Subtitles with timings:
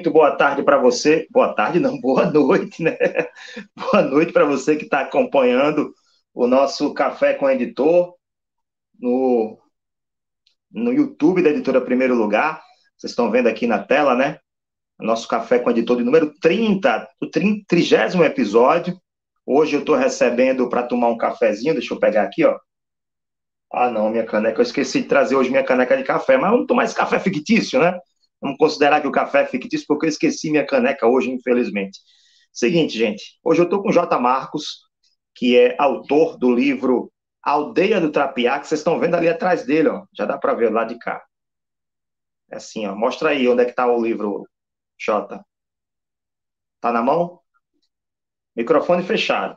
[0.00, 1.26] Muito boa tarde para você.
[1.30, 2.96] Boa tarde, não, boa noite, né?
[3.76, 5.92] Boa noite para você que está acompanhando
[6.32, 8.14] o nosso Café com Editor
[8.98, 9.58] no,
[10.72, 12.62] no YouTube da editora Primeiro Lugar.
[12.96, 14.38] Vocês estão vendo aqui na tela, né?
[14.98, 17.26] Nosso Café com Editor de número 30, o
[17.68, 18.98] trigésimo episódio.
[19.44, 22.58] Hoje eu estou recebendo para tomar um cafezinho, deixa eu pegar aqui, ó.
[23.70, 26.66] Ah, não, minha caneca, eu esqueci de trazer hoje minha caneca de café, mas vamos
[26.66, 27.98] tomar esse café fictício, né?
[28.40, 31.98] Vamos considerar que o café é fictício, porque eu esqueci minha caneca hoje, infelizmente.
[32.52, 34.18] Seguinte, gente, hoje eu estou com J.
[34.18, 34.80] Marcos,
[35.34, 39.88] que é autor do livro Aldeia do Trapiá, que vocês estão vendo ali atrás dele,
[39.88, 40.04] ó.
[40.12, 41.22] Já dá para ver lá de cá.
[42.50, 42.94] É assim, ó.
[42.94, 44.46] Mostra aí onde é que está o livro,
[44.98, 45.44] Jota.
[46.80, 47.40] Tá na mão?
[48.56, 49.56] Microfone fechado.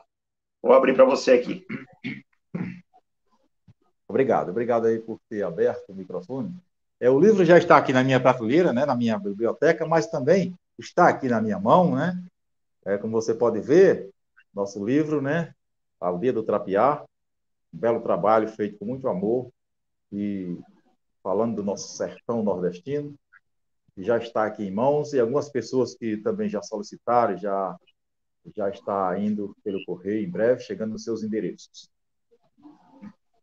[0.62, 1.66] Vou abrir para você aqui.
[4.08, 6.54] Obrigado, obrigado aí por ter aberto o microfone.
[7.00, 10.56] É, o livro já está aqui na minha prateleira, né, na minha biblioteca, mas também
[10.78, 12.22] está aqui na minha mão, né?
[12.84, 14.10] É, como você pode ver,
[14.54, 15.54] nosso livro, né,
[16.00, 17.04] Aldeia do Trapiá,
[17.72, 19.50] um belo trabalho feito com muito amor
[20.12, 20.58] e
[21.22, 23.14] falando do nosso sertão nordestino,
[23.96, 27.76] já está aqui em mãos e algumas pessoas que também já solicitaram, já
[28.54, 31.90] já está indo pelo correio em breve, chegando nos seus endereços.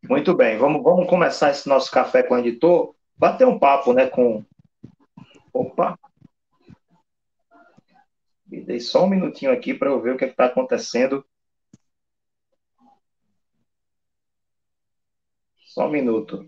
[0.03, 4.07] Muito bem, vamos, vamos começar esse nosso café com o editor, bater um papo, né,
[4.07, 4.43] com...
[5.53, 5.97] Opa!
[8.47, 11.25] Me dei só um minutinho aqui para eu ver o que é está acontecendo
[15.71, 16.45] Só um minuto.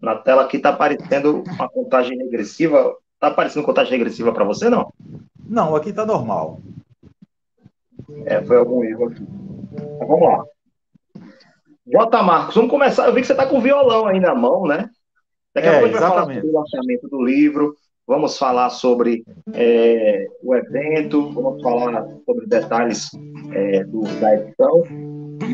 [0.00, 2.96] Na tela aqui está aparecendo uma contagem regressiva.
[3.14, 4.92] Está aparecendo contagem regressiva para você, não?
[5.48, 6.60] Não, aqui está normal.
[8.26, 9.24] É, foi algum erro aqui.
[10.00, 10.44] Vamos lá.
[11.86, 12.22] J.
[12.24, 13.06] Marcos, vamos começar.
[13.06, 14.90] Eu vi que você está com o violão aí na mão, né?
[15.54, 17.76] Daqui a é, pouco a gente vai falar sobre o lançamento do livro,
[18.06, 23.10] vamos falar sobre é, o evento, vamos falar sobre detalhes
[23.52, 24.82] é, do, da edição.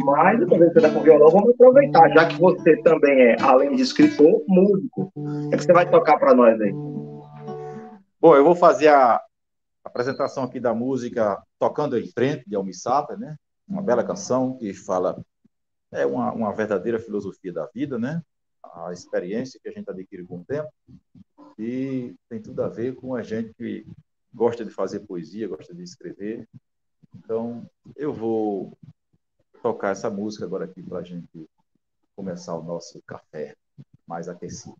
[0.05, 3.83] Mas, também você está com violão, vamos aproveitar, já que você também é, além de
[3.83, 5.11] escritor, músico.
[5.15, 6.73] O que você vai tocar para nós aí?
[8.21, 9.21] Bom, eu vou fazer a
[9.85, 13.37] apresentação aqui da música Tocando em Frente, de Almissata, né?
[13.67, 15.21] Uma bela canção que fala,
[15.93, 18.23] é uma, uma verdadeira filosofia da vida, né?
[18.63, 20.71] A experiência que a gente adquire com o tempo.
[21.59, 23.87] E tem tudo a ver com a gente que
[24.33, 26.49] gosta de fazer poesia, gosta de escrever.
[27.17, 28.77] Então, eu vou
[29.63, 31.49] tocar essa música agora aqui para a gente
[32.15, 33.57] começar o nosso café
[34.07, 34.77] mais aquecido.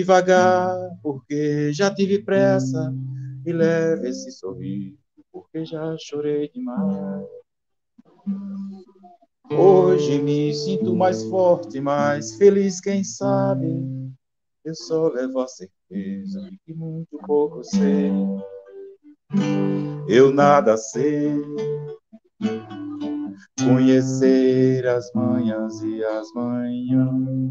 [0.00, 2.92] Devagar porque já tive pressa
[3.44, 4.96] e leve esse sorriso,
[5.30, 7.26] porque já chorei demais.
[9.52, 13.66] Hoje me sinto mais forte, mais feliz, quem sabe.
[14.64, 18.10] Eu só levo a certeza de que muito pouco sei.
[20.08, 21.34] Eu nada sei.
[23.58, 27.50] Conhecer as manhãs e as manhãs,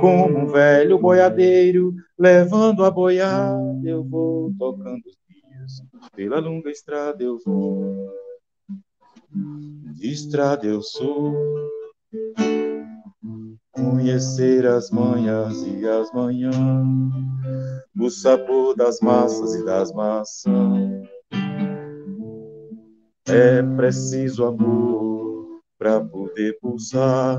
[0.00, 5.82] como um velho boiadeiro, levando a boiada, eu vou tocando os dias,
[6.14, 8.12] pela longa estrada eu vou.
[9.94, 11.34] De estrada eu sou,
[13.72, 16.54] conhecer as manhãs e as manhãs,
[17.98, 21.08] o sabor das massas e das maçãs.
[23.28, 27.38] É preciso amor para poder pulsar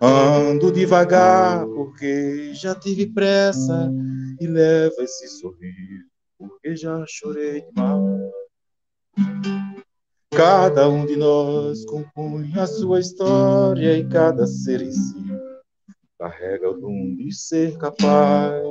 [0.00, 3.90] Ando devagar porque já tive pressa
[4.40, 6.06] e leva esse sorriso
[6.38, 8.30] porque já chorei demais.
[10.30, 15.26] Cada um de nós compõe a sua história e cada ser em si
[16.16, 18.62] carrega o dom de ser capaz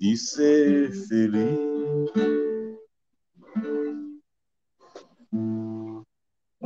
[0.00, 2.37] de ser feliz.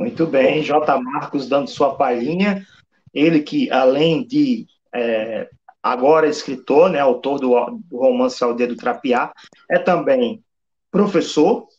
[0.03, 0.99] Muito bem, J.
[0.99, 2.67] Marcos dando sua palhinha.
[3.13, 5.49] Ele que, além de é,
[5.81, 7.55] agora escritor, né, autor do,
[7.89, 9.31] do romance Aldeia do Trapiá,
[9.71, 10.43] é também
[10.91, 11.69] professor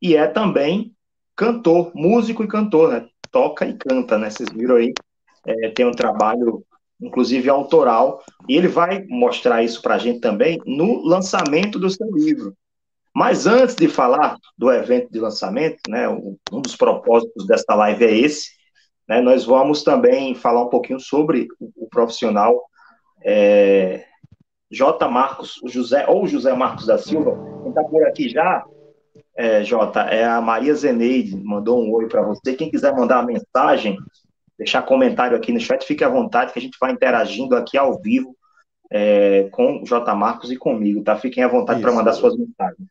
[0.00, 0.94] e é também
[1.34, 3.08] cantor, músico e cantor, né?
[3.30, 4.28] Toca e canta, né?
[4.28, 4.92] Vocês viram aí,
[5.46, 6.62] é, tem um trabalho,
[7.00, 12.10] inclusive autoral, e ele vai mostrar isso para a gente também no lançamento do seu
[12.12, 12.54] livro.
[13.14, 18.12] Mas antes de falar do evento de lançamento, né, um dos propósitos desta live é
[18.12, 18.50] esse,
[19.08, 22.60] né, nós vamos também falar um pouquinho sobre o, profissional
[23.24, 24.04] é,
[24.68, 25.08] J.
[25.08, 28.64] Marcos, José, ou José Marcos da Silva, quem está por aqui já,
[29.36, 29.62] é,
[30.10, 32.54] é a Maria Zeneide, mandou um oi para você.
[32.54, 33.96] Quem quiser mandar uma mensagem,
[34.58, 38.00] deixar comentário aqui no chat, fique à vontade, que a gente vai interagindo aqui ao
[38.00, 38.36] vivo
[38.90, 40.14] é, com o J.
[40.14, 41.16] Marcos e comigo, tá?
[41.16, 42.88] Fiquem à vontade para mandar suas mensagens.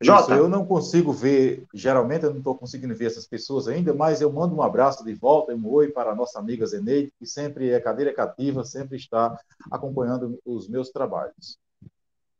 [0.00, 0.34] Jota.
[0.34, 4.32] eu não consigo ver, geralmente eu não estou conseguindo ver essas pessoas ainda, mas eu
[4.32, 7.80] mando um abraço de volta, um oi para a nossa amiga Zeneide, que sempre é
[7.80, 9.36] cadeira cativa, sempre está
[9.68, 11.58] acompanhando os meus trabalhos.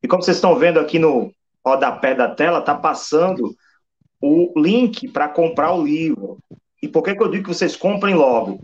[0.00, 1.32] E como vocês estão vendo aqui no
[1.66, 3.56] rodapé da tela, está passando
[4.20, 6.38] o link para comprar o livro.
[6.80, 8.60] E por que, que eu digo que vocês comprem logo?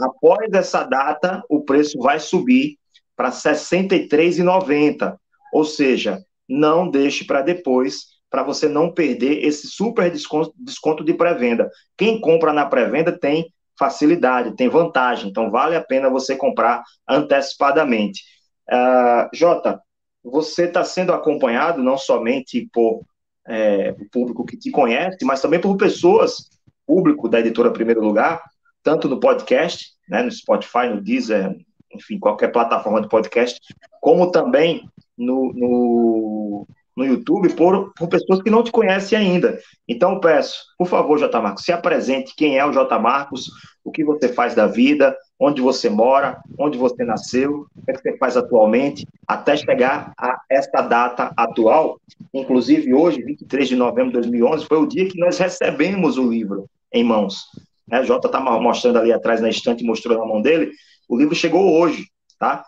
[0.00, 2.78] Após essa data, o preço vai subir
[3.18, 5.18] para R$ 63,90.
[5.52, 11.12] Ou seja, não deixe para depois, para você não perder esse super desconto, desconto de
[11.12, 11.68] pré-venda.
[11.96, 18.22] Quem compra na pré-venda tem facilidade, tem vantagem, então vale a pena você comprar antecipadamente.
[18.70, 19.80] Uh, Jota,
[20.22, 23.02] você está sendo acompanhado não somente por
[23.48, 26.50] é, o público que te conhece, mas também por pessoas,
[26.86, 28.42] público da editora Primeiro Lugar,
[28.82, 31.56] tanto no podcast, né, no Spotify, no Deezer,
[31.92, 33.60] enfim, qualquer plataforma de podcast,
[34.00, 36.66] como também no, no,
[36.96, 39.58] no YouTube, por, por pessoas que não te conhecem ainda.
[39.86, 41.40] Então, peço, por favor, J.
[41.40, 42.98] Marcos, se apresente quem é o J.
[42.98, 43.50] Marcos,
[43.84, 48.16] o que você faz da vida, onde você mora, onde você nasceu, o que você
[48.18, 52.00] faz atualmente, até chegar a esta data atual.
[52.34, 56.68] Inclusive, hoje, 23 de novembro de 2011, foi o dia que nós recebemos o livro
[56.92, 57.44] em mãos.
[57.86, 58.02] Né?
[58.02, 60.72] Jota está mostrando ali atrás na estante, mostrou na mão dele.
[61.08, 62.66] O livro chegou hoje, tá?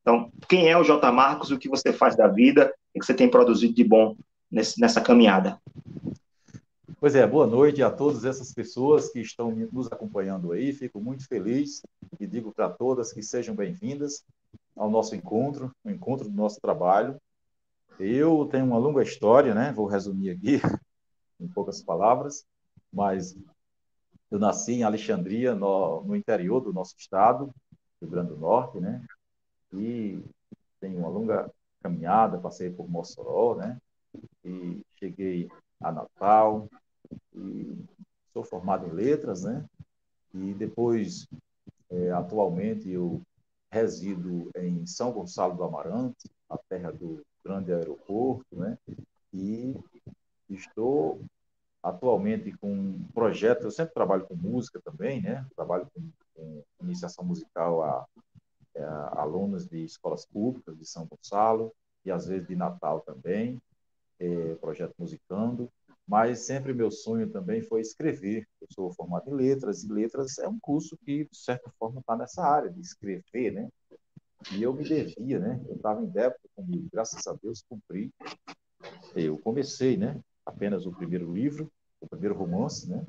[0.00, 1.12] Então, quem é o J.
[1.12, 4.16] Marcos, o que você faz da vida, o que você tem produzido de bom
[4.50, 5.60] nesse, nessa caminhada?
[6.98, 10.72] Pois é, boa noite a todas essas pessoas que estão nos acompanhando aí.
[10.72, 11.82] Fico muito feliz
[12.18, 14.24] e digo para todas que sejam bem-vindas
[14.76, 17.16] ao nosso encontro, o encontro do nosso trabalho.
[18.00, 19.72] Eu tenho uma longa história, né?
[19.72, 20.60] Vou resumir aqui
[21.38, 22.44] em poucas palavras,
[22.92, 23.36] mas
[24.30, 27.54] eu nasci em Alexandria, no, no interior do nosso estado,
[28.00, 29.04] Rio Grande do Norte, né?
[29.72, 30.22] E
[30.80, 31.50] tenho uma longa
[31.82, 33.78] caminhada, passei por Mossoró, né?
[34.44, 35.48] E cheguei
[35.80, 36.68] a Natal,
[37.34, 37.76] e
[38.32, 39.64] sou formado em letras, né?
[40.34, 41.26] E depois,
[41.90, 43.20] é, atualmente, eu
[43.70, 48.78] resido em São Gonçalo do Amarante, a terra do grande aeroporto, né?
[49.32, 49.74] E
[50.48, 51.20] estou
[51.82, 55.46] atualmente com um projeto, eu sempre trabalho com música também, né?
[55.54, 56.02] Trabalho com,
[56.38, 58.06] com iniciação musical a,
[58.76, 61.72] a, a, alunos de escolas públicas de São Gonçalo
[62.04, 63.60] e às vezes de Natal também,
[64.20, 65.70] é, projeto musicando,
[66.06, 68.46] mas sempre meu sonho também foi escrever.
[68.60, 72.16] Eu sou formado em letras e letras é um curso que de certa forma está
[72.16, 73.68] nessa área de escrever, né?
[74.52, 75.60] E eu me devia, né?
[75.68, 78.10] Eu estava em débito comigo, graças a Deus cumpri.
[79.14, 80.18] Eu comecei, né?
[80.46, 83.04] Apenas o primeiro livro, o primeiro romance, né?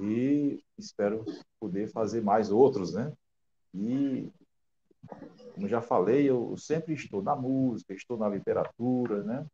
[0.00, 1.24] E espero
[1.60, 3.12] poder fazer mais outros, né?
[3.74, 4.30] E,
[5.54, 9.46] como já falei, eu sempre estou na música, estou na literatura, né?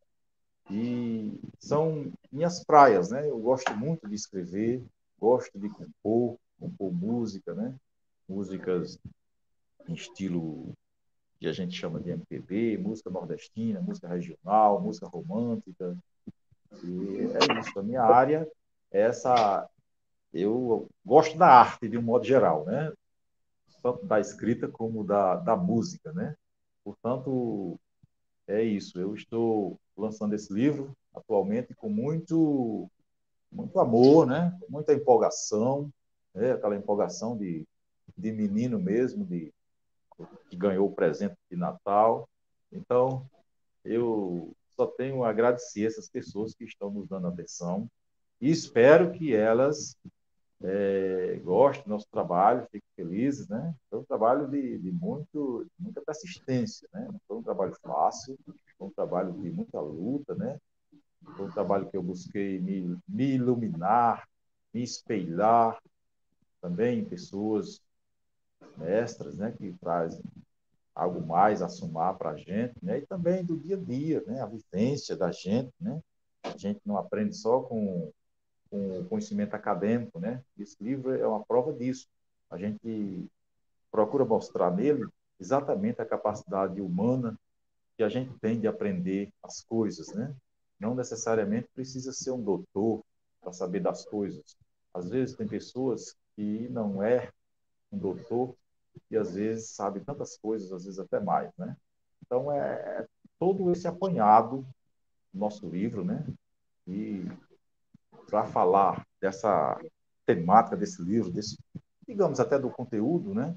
[0.71, 3.29] E são minhas praias, né?
[3.29, 4.83] Eu gosto muito de escrever,
[5.19, 7.75] gosto de compor, compor música, né?
[8.29, 8.99] Músicas
[9.87, 10.73] em estilo
[11.39, 15.97] que a gente chama de MPB, música nordestina, música regional, música romântica.
[16.83, 17.79] E é isso.
[17.79, 18.49] A minha área
[18.91, 19.69] é essa.
[20.35, 22.93] Eu gosto da arte de um modo geral, né?
[23.81, 26.37] Tanto da escrita como da, da música, né?
[26.83, 27.79] Portanto,
[28.49, 28.99] é isso.
[28.99, 32.91] Eu estou lançando esse livro atualmente com muito,
[33.51, 34.59] muito amor, né?
[34.69, 35.89] muita empolgação,
[36.35, 36.53] né?
[36.53, 37.65] aquela empolgação de,
[38.17, 39.53] de menino mesmo, de
[40.51, 42.29] que ganhou o presente de Natal.
[42.73, 43.25] Então,
[43.85, 47.89] eu só tenho a agradecer essas pessoas que estão nos dando atenção
[48.41, 49.97] e espero que elas
[50.65, 53.75] é, gostem do nosso trabalho, fiquem felizes, né?
[53.91, 57.07] Foi um trabalho de, de muito, muita persistência, né?
[57.13, 58.39] Não foi um trabalho fácil,
[58.79, 60.59] foi um trabalho de muita luta, né?
[61.37, 64.27] Foi um trabalho que eu busquei me, me iluminar,
[64.73, 65.79] me espelhar
[66.63, 67.81] também em pessoas
[68.79, 69.53] mestras, né?
[69.53, 70.23] Que trazem
[70.95, 72.99] algo mais a somar para a gente, né?
[72.99, 74.41] E também do dia a dia, né?
[74.41, 76.01] A vivência da gente, né?
[76.43, 78.11] A gente não aprende só com,
[78.75, 80.43] com conhecimento acadêmico, né?
[80.59, 82.09] Esse livro é uma prova disso.
[82.51, 83.31] A gente
[83.89, 85.07] procura mostrar nele
[85.39, 87.39] exatamente a capacidade humana
[87.97, 90.35] que a gente tem de aprender as coisas, né?
[90.81, 93.05] Não necessariamente precisa ser um doutor
[93.41, 94.57] para saber das coisas.
[94.93, 97.31] Às vezes tem pessoas que não é
[97.93, 98.57] um doutor
[99.09, 101.77] e às vezes sabe tantas coisas, às vezes até mais, né?
[102.27, 103.07] Então é, é
[103.39, 104.67] todo esse apanhado
[105.33, 106.27] nosso livro, né?
[106.89, 107.25] E
[108.27, 109.79] para falar dessa
[110.27, 111.57] temática desse livro, desse,
[112.07, 113.55] digamos até do conteúdo, né?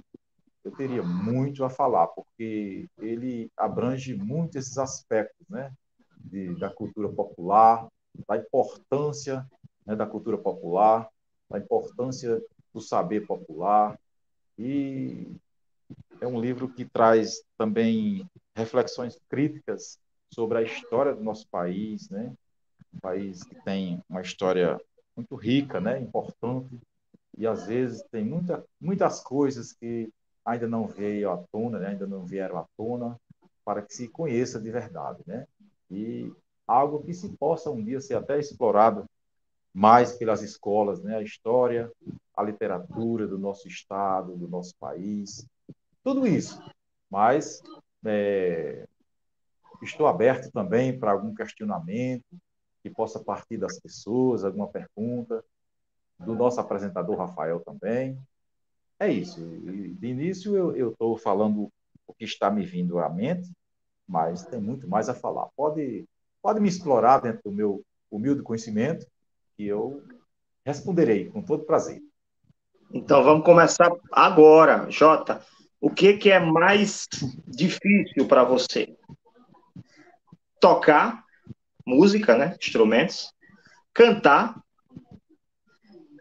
[0.68, 5.72] eu teria muito a falar, porque ele abrange muito esses aspectos né,
[6.18, 7.88] de, da cultura popular,
[8.28, 9.48] da importância
[9.86, 11.10] né, da cultura popular,
[11.50, 12.42] da importância
[12.74, 13.98] do saber popular.
[14.60, 15.32] E
[16.20, 19.98] é um livro que traz também reflexões críticas
[20.34, 22.34] sobre a história do nosso país, né?
[22.94, 24.80] Um país que tem uma história
[25.16, 26.00] muito rica, né?
[26.00, 26.80] importante,
[27.38, 30.12] e às vezes tem muita, muitas coisas que
[30.46, 31.90] ainda não veio à tona, né?
[31.90, 33.20] ainda não vieram à tona,
[33.66, 35.46] para que se conheça de verdade, né?
[35.92, 36.32] E
[36.66, 39.06] algo que se possa um dia ser até explorado
[39.74, 41.18] mais pelas escolas, né?
[41.18, 41.92] A história,
[42.36, 45.46] a literatura do nosso estado, do nosso país,
[46.02, 46.62] tudo isso.
[47.10, 47.62] Mas
[48.06, 48.88] é,
[49.82, 52.26] estou aberto também para algum questionamento
[52.88, 55.44] que possa partir das pessoas, alguma pergunta
[56.20, 58.18] do nosso apresentador Rafael também.
[59.00, 59.40] É isso.
[59.40, 61.72] De início, eu estou falando
[62.08, 63.52] o que está me vindo à mente,
[64.08, 65.48] mas tem muito mais a falar.
[65.56, 66.06] Pode,
[66.42, 69.06] pode me explorar dentro do meu humilde conhecimento,
[69.56, 70.04] que eu
[70.66, 72.02] responderei com todo prazer.
[72.92, 74.90] Então, vamos começar agora.
[74.90, 75.46] Jota,
[75.80, 77.08] o que, que é mais
[77.46, 78.98] difícil para você?
[80.60, 81.27] Tocar
[81.88, 82.56] música, né?
[82.60, 83.32] instrumentos,
[83.94, 84.62] cantar,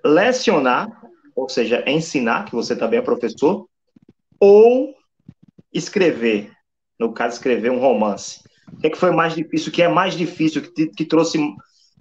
[0.05, 0.89] lecionar
[1.37, 3.69] ou seja, ensinar, que você também é professor,
[4.41, 4.95] ou
[5.71, 6.51] escrever,
[6.99, 8.43] no caso, escrever um romance?
[8.73, 9.69] O que, é que foi mais difícil?
[9.69, 11.39] O que é mais difícil, que, te, que trouxe,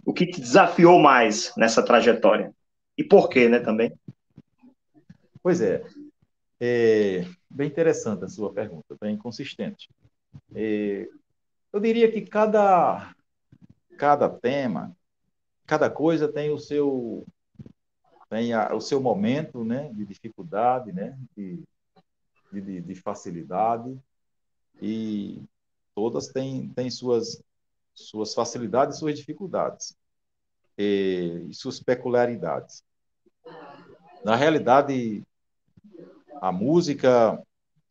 [0.05, 2.53] o que te desafiou mais nessa trajetória?
[2.97, 3.93] E por quê, né, também?
[5.43, 5.83] Pois é,
[6.59, 9.89] é bem interessante a sua pergunta, bem consistente.
[10.55, 11.07] É,
[11.73, 13.13] eu diria que cada,
[13.97, 14.95] cada tema,
[15.65, 17.25] cada coisa tem o seu
[18.29, 21.63] tem a, o seu momento né, de dificuldade, né, de,
[22.51, 23.97] de, de facilidade,
[24.81, 25.43] e
[25.93, 27.41] todas têm, têm suas,
[27.93, 29.95] suas facilidades suas dificuldades,
[30.77, 32.83] e, e suas peculiaridades.
[34.23, 35.23] Na realidade,
[36.41, 37.41] a música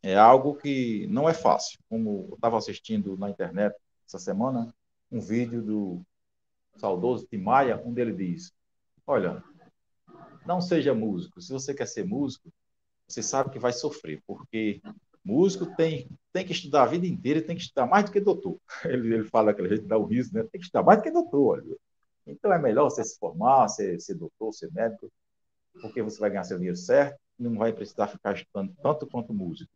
[0.03, 1.79] é algo que não é fácil.
[1.89, 3.75] Como eu estava assistindo na internet
[4.07, 4.75] essa semana,
[5.15, 6.03] um vídeo do
[6.77, 8.53] saudoso Tim Maia, onde ele diz:
[9.07, 9.43] Olha,
[10.45, 11.41] não seja músico.
[11.41, 12.53] Se você quer ser músico,
[13.07, 14.83] você sabe que vai sofrer, porque
[15.25, 18.59] músico tem, tem que estudar a vida inteira, tem que estudar mais do que doutor.
[18.85, 20.43] Ele, ele fala aquela gente dá o riso, né?
[20.43, 21.59] Tem que estudar mais do que doutor.
[21.59, 21.77] Olha.
[22.27, 25.13] Então é melhor você se formar, ser, ser doutor, ser médico,
[25.81, 29.33] porque você vai ganhar seu dinheiro certo e não vai precisar ficar estudando tanto quanto
[29.33, 29.71] músico.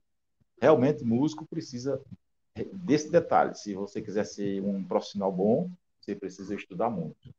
[0.60, 2.00] realmente músico precisa
[2.72, 3.54] desse detalhe.
[3.54, 7.34] Se você quiser ser um profissional bom, você precisa estudar muito.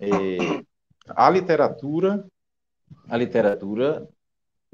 [0.00, 0.62] É,
[1.08, 2.24] a literatura,
[3.08, 4.08] a literatura,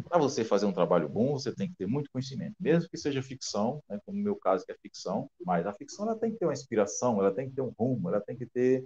[0.09, 3.23] para você fazer um trabalho bom, você tem que ter muito conhecimento, mesmo que seja
[3.23, 6.39] ficção, né, como no meu caso que é ficção, mas a ficção ela tem que
[6.39, 8.85] ter uma inspiração, ela tem que ter um rumo, ela tem que ter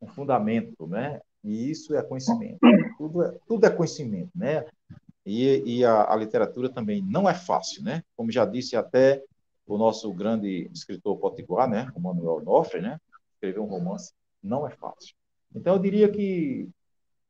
[0.00, 1.20] um fundamento, né?
[1.42, 2.58] E isso é conhecimento.
[2.98, 4.64] Tudo é, tudo é conhecimento, né?
[5.24, 8.02] E, e a, a, literatura também não é fácil, né?
[8.16, 9.22] Como já disse até
[9.66, 11.90] o nosso grande escritor potiguar, né?
[11.94, 13.00] O Manuel Nofre, né?
[13.34, 15.14] Escrever um romance não é fácil.
[15.54, 16.68] Então, eu diria que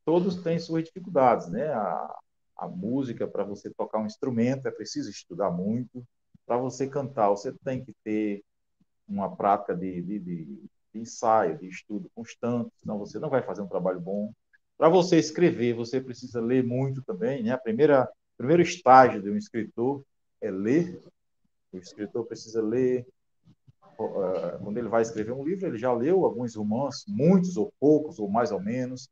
[0.05, 1.67] todos têm suas dificuldades, né?
[1.67, 2.15] A,
[2.57, 6.03] a música, para você tocar um instrumento, é preciso estudar muito.
[6.45, 8.43] Para você cantar, você tem que ter
[9.07, 13.61] uma prática de, de, de, de ensaio, de estudo constante, senão você não vai fazer
[13.61, 14.31] um trabalho bom.
[14.77, 17.51] Para você escrever, você precisa ler muito também, né?
[17.51, 20.03] A primeira, primeiro estágio de um escritor
[20.41, 21.01] é ler.
[21.71, 23.05] O escritor precisa ler.
[23.99, 28.19] Eh, quando ele vai escrever um livro, ele já leu alguns romances, muitos ou poucos,
[28.19, 29.09] ou mais ou menos,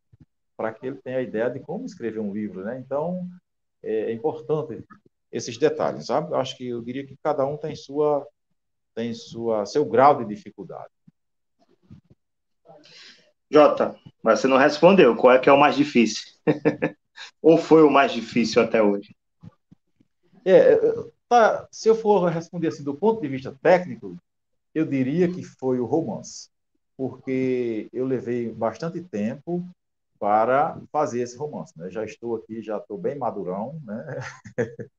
[0.56, 2.80] para que ele tenha a ideia de como escrever um livro, né?
[2.80, 3.28] Então,
[3.84, 4.84] é, é importante
[5.32, 6.32] esses detalhes, sabe?
[6.32, 8.26] Eu acho que eu diria que cada um tem sua
[8.94, 10.90] tem sua seu grau de dificuldade.
[13.52, 15.16] Jota, mas você não respondeu.
[15.16, 16.24] Qual é que é o mais difícil?
[17.42, 19.16] Ou foi o mais difícil até hoje?
[20.44, 20.80] É, é,
[21.30, 24.18] tá, se eu for responder assim do ponto de vista técnico,
[24.74, 26.50] eu diria que foi o romance,
[26.98, 29.66] porque eu levei bastante tempo
[30.20, 31.78] para fazer esse romance.
[31.78, 31.90] Né?
[31.90, 34.20] Já estou aqui, já estou bem madurão, né?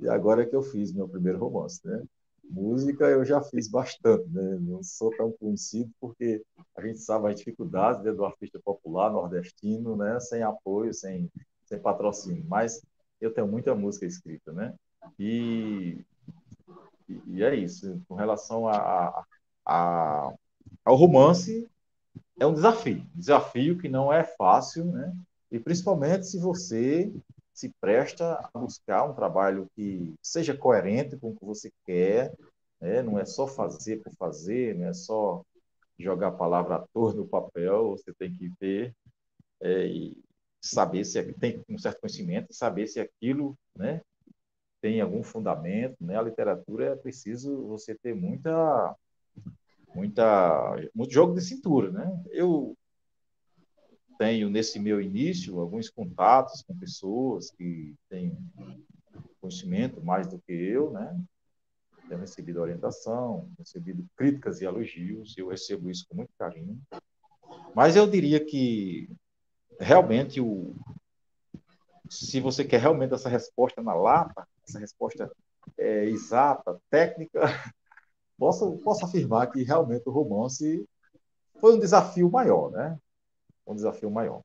[0.00, 1.80] e agora é que eu fiz meu primeiro romance.
[1.84, 2.02] Né?
[2.44, 4.58] Música eu já fiz bastante, né?
[4.60, 6.42] não sou tão conhecido porque
[6.76, 10.18] a gente sabe as dificuldades né, do artista popular nordestino, né?
[10.20, 11.30] sem apoio, sem,
[11.64, 12.82] sem patrocínio, mas
[13.20, 14.74] eu tenho muita música escrita, né?
[15.18, 16.04] E,
[17.26, 18.00] e é isso.
[18.08, 19.24] Com relação a,
[19.66, 20.32] a,
[20.84, 21.68] ao romance,
[22.38, 25.14] é um desafio, desafio que não é fácil, né?
[25.50, 27.12] E principalmente se você
[27.52, 32.32] se presta a buscar um trabalho que seja coerente com o que você quer,
[32.80, 33.02] né?
[33.02, 35.44] Não é só fazer por fazer, não é só
[35.98, 38.94] jogar a palavra à toa no papel, você tem que ter
[39.60, 40.16] é, e
[40.60, 44.00] saber se é, tem um certo conhecimento, saber se aquilo, né,
[44.82, 46.18] tem algum fundamento, né?
[46.18, 48.94] A literatura é preciso você ter muita
[49.94, 52.22] muita, muito jogo de cintura, né?
[52.30, 52.76] Eu
[54.18, 58.36] tenho nesse meu início alguns contatos com pessoas que têm
[59.40, 61.16] conhecimento mais do que eu, né?
[62.08, 66.80] Tenho recebido orientação, recebido críticas e elogios, eu recebo isso com muito carinho.
[67.74, 69.08] Mas eu diria que
[69.78, 70.74] realmente o
[72.10, 75.30] se você quer realmente essa resposta na lata, essa resposta
[75.78, 77.40] é, exata, técnica,
[78.38, 80.84] posso, posso afirmar que realmente o romance
[81.60, 82.98] foi um desafio maior, né?
[83.66, 84.42] Um desafio maior.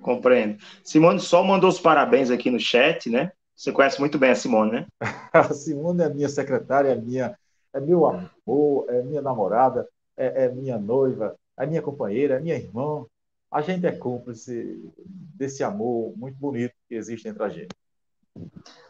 [0.00, 0.58] Compreendo.
[0.82, 3.32] Simone só mandou os parabéns aqui no chat, né?
[3.54, 4.86] Você conhece muito bem a Simone, né?
[5.32, 7.38] a Simone é minha secretária, é minha,
[7.72, 12.56] é meu amor, é minha namorada, é, é minha noiva, é minha companheira, é minha
[12.56, 13.06] irmã.
[13.50, 17.74] A gente é cúmplice desse amor muito bonito que existe entre a gente.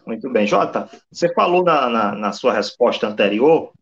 [0.06, 0.46] Muito bem.
[0.46, 3.72] Jota, você falou na, na, na sua resposta anterior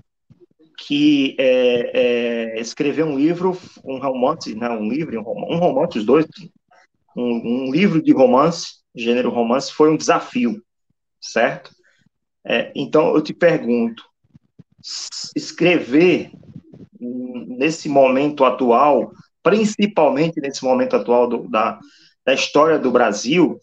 [0.76, 6.26] que é, é, escrever um livro, um romance, né, um livro, um romance, os dois,
[7.16, 10.62] um, um, livro de romance, gênero romance, foi um desafio,
[11.20, 11.70] certo?
[12.44, 14.04] É, então, eu te pergunto,
[15.34, 16.30] escrever
[17.00, 21.78] nesse momento atual, principalmente nesse momento atual do, da,
[22.24, 23.58] da história do Brasil,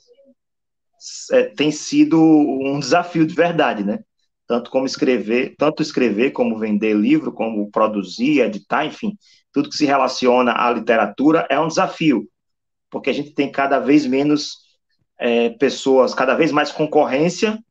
[1.32, 4.00] é, tem sido um desafio de verdade, né?
[4.52, 9.18] tanto como escrever, tanto escrever como vender livro, como produzir, editar, enfim,
[9.54, 12.28] tudo que se relaciona à literatura é um desafio,
[12.90, 14.58] porque a gente tem cada vez menos
[15.18, 17.64] é, pessoas, cada vez mais concorrência,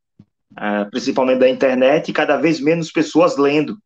[0.58, 3.76] é, principalmente da internet, e cada vez menos pessoas lendo,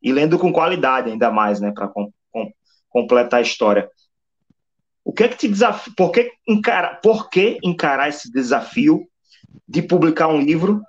[0.00, 2.48] e lendo com qualidade ainda mais, né, para com, com,
[2.88, 3.90] completar a história.
[5.08, 5.90] O que é que te desafia?
[5.96, 9.08] Por que encarar, por que encarar esse desafio
[9.66, 10.82] de publicar um livro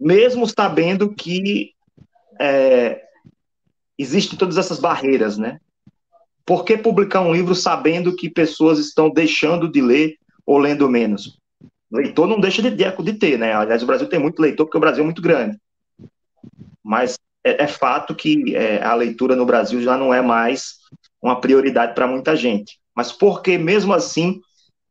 [0.00, 1.72] mesmo sabendo que
[2.40, 3.02] é,
[3.98, 5.60] existem todas essas barreiras, né?
[6.46, 11.38] Por que publicar um livro sabendo que pessoas estão deixando de ler ou lendo menos?
[11.92, 13.52] Leitor não deixa de, de ter, né?
[13.52, 15.58] Aliás, o Brasil tem muito leitor porque o Brasil é muito grande.
[16.82, 20.76] Mas é, é fato que é, a leitura no Brasil já não é mais
[21.20, 22.80] uma prioridade para muita gente.
[22.96, 24.40] Mas por que, mesmo assim,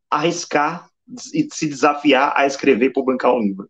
[0.09, 0.87] arriscar
[1.33, 3.69] e se desafiar a escrever e publicar um livro?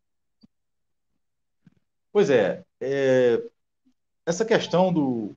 [2.12, 3.42] Pois é, é
[4.26, 5.34] essa questão do,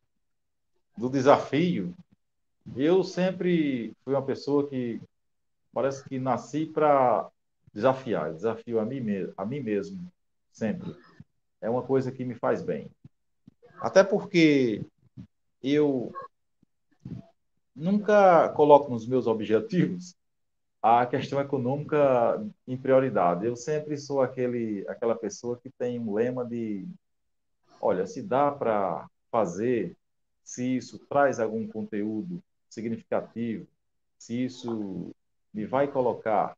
[0.96, 1.94] do desafio,
[2.76, 5.00] eu sempre fui uma pessoa que
[5.72, 7.28] parece que nasci para
[7.72, 10.12] desafiar, desafio a mim, mesmo, a mim mesmo,
[10.50, 10.94] sempre.
[11.60, 12.90] É uma coisa que me faz bem.
[13.80, 14.84] Até porque
[15.62, 16.12] eu
[17.78, 20.16] nunca coloco nos meus objetivos
[20.82, 23.46] a questão econômica em prioridade.
[23.46, 26.86] Eu sempre sou aquele, aquela pessoa que tem um lema de,
[27.80, 29.96] olha, se dá para fazer,
[30.44, 33.66] se isso traz algum conteúdo significativo,
[34.18, 35.14] se isso
[35.52, 36.56] me vai colocar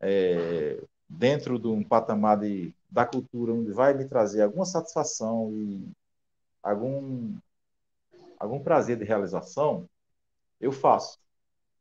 [0.00, 5.88] é, dentro de um patamar de, da cultura onde vai me trazer alguma satisfação e
[6.62, 7.36] algum
[8.38, 9.88] algum prazer de realização,
[10.62, 11.18] eu faço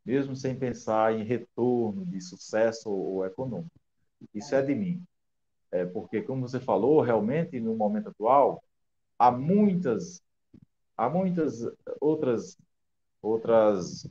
[0.03, 3.71] mesmo sem pensar em retorno de sucesso ou econômico.
[4.33, 5.03] Isso é de mim.
[5.71, 8.63] É porque, como você falou, realmente, no momento atual,
[9.17, 10.21] há muitas,
[10.97, 11.61] há muitas
[12.01, 12.57] outras,
[13.21, 14.09] outras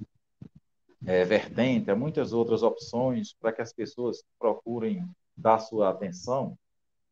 [1.04, 5.04] é, vertentes, há muitas outras opções para que as pessoas procurem
[5.36, 6.56] dar sua atenção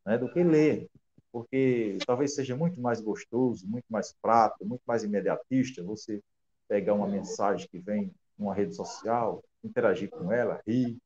[0.06, 0.88] né, do que ler.
[1.30, 6.22] Porque talvez seja muito mais gostoso, muito mais prático, muito mais imediatista você
[6.68, 10.96] pegar uma mensagem que vem numa rede social, interagir com ela, rir,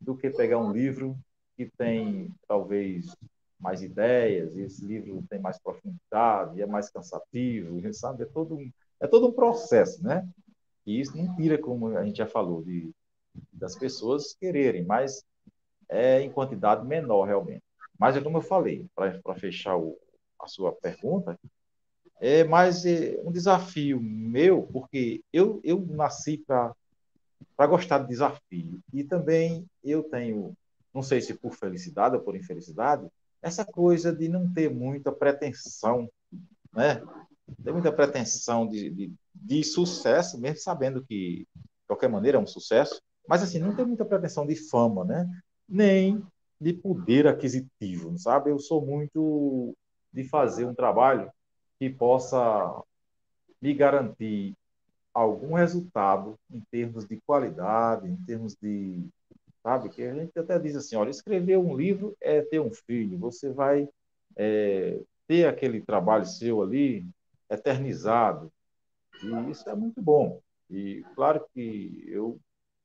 [0.00, 1.16] do que pegar um livro
[1.56, 3.14] que tem talvez
[3.58, 8.24] mais ideias, e esse livro tem mais profundidade, é mais cansativo, sabe?
[8.24, 10.28] É todo um, é todo um processo, né?
[10.84, 12.90] E isso não tira, como a gente já falou, de,
[13.52, 15.24] das pessoas quererem, mas
[15.88, 17.62] é em quantidade menor, realmente.
[17.96, 19.96] Mas, é como eu falei, para fechar o,
[20.40, 21.38] a sua pergunta,
[22.22, 28.78] é mais é, um desafio meu, porque eu, eu nasci para gostar de desafio.
[28.94, 30.56] E também eu tenho,
[30.94, 33.08] não sei se por felicidade ou por infelicidade,
[33.42, 36.08] essa coisa de não ter muita pretensão,
[36.72, 37.02] né?
[37.64, 42.46] Ter muita pretensão de, de, de sucesso, mesmo sabendo que, de qualquer maneira, é um
[42.46, 45.28] sucesso, mas assim, não ter muita pretensão de fama, né?
[45.68, 46.24] Nem
[46.60, 48.50] de poder aquisitivo, sabe?
[48.50, 49.74] Eu sou muito
[50.12, 51.28] de fazer um trabalho
[51.82, 52.80] que possa
[53.60, 54.54] me garantir
[55.12, 59.04] algum resultado em termos de qualidade, em termos de.
[59.64, 59.88] Sabe?
[59.88, 63.50] Que a gente até diz assim: olha, escrever um livro é ter um filho, você
[63.50, 63.88] vai
[64.36, 67.04] é, ter aquele trabalho seu ali
[67.50, 68.52] eternizado.
[69.20, 70.40] E isso é muito bom.
[70.70, 72.38] E claro que eu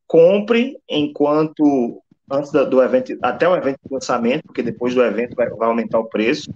[0.05, 5.49] compre enquanto antes do evento, até o evento de lançamento, porque depois do evento vai,
[5.49, 6.49] vai aumentar o preço.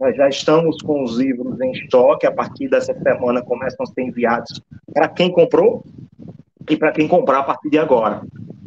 [0.00, 4.02] Nós já estamos com os livros em estoque, a partir dessa semana começam a ser
[4.02, 4.60] enviados
[4.92, 5.84] para quem comprou
[6.68, 8.22] e para quem comprar a partir de agora.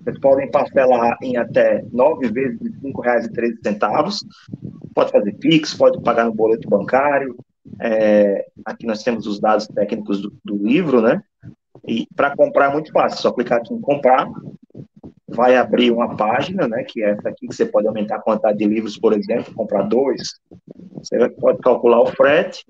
[0.08, 4.20] Vocês podem parcelar em até nove vezes de R$ 5,13.
[4.96, 7.36] Pode fazer Pix, pode pagar no boleto bancário.
[7.82, 11.22] É, aqui nós temos os dados técnicos do, do livro, né?
[11.86, 14.30] E para comprar é muito fácil, só clicar aqui em comprar,
[15.28, 16.86] vai abrir uma página, né?
[16.86, 19.84] Que é essa aqui, que você pode aumentar a quantidade de livros, por exemplo, comprar
[19.84, 20.40] dois.
[21.04, 22.66] Você pode calcular o frete,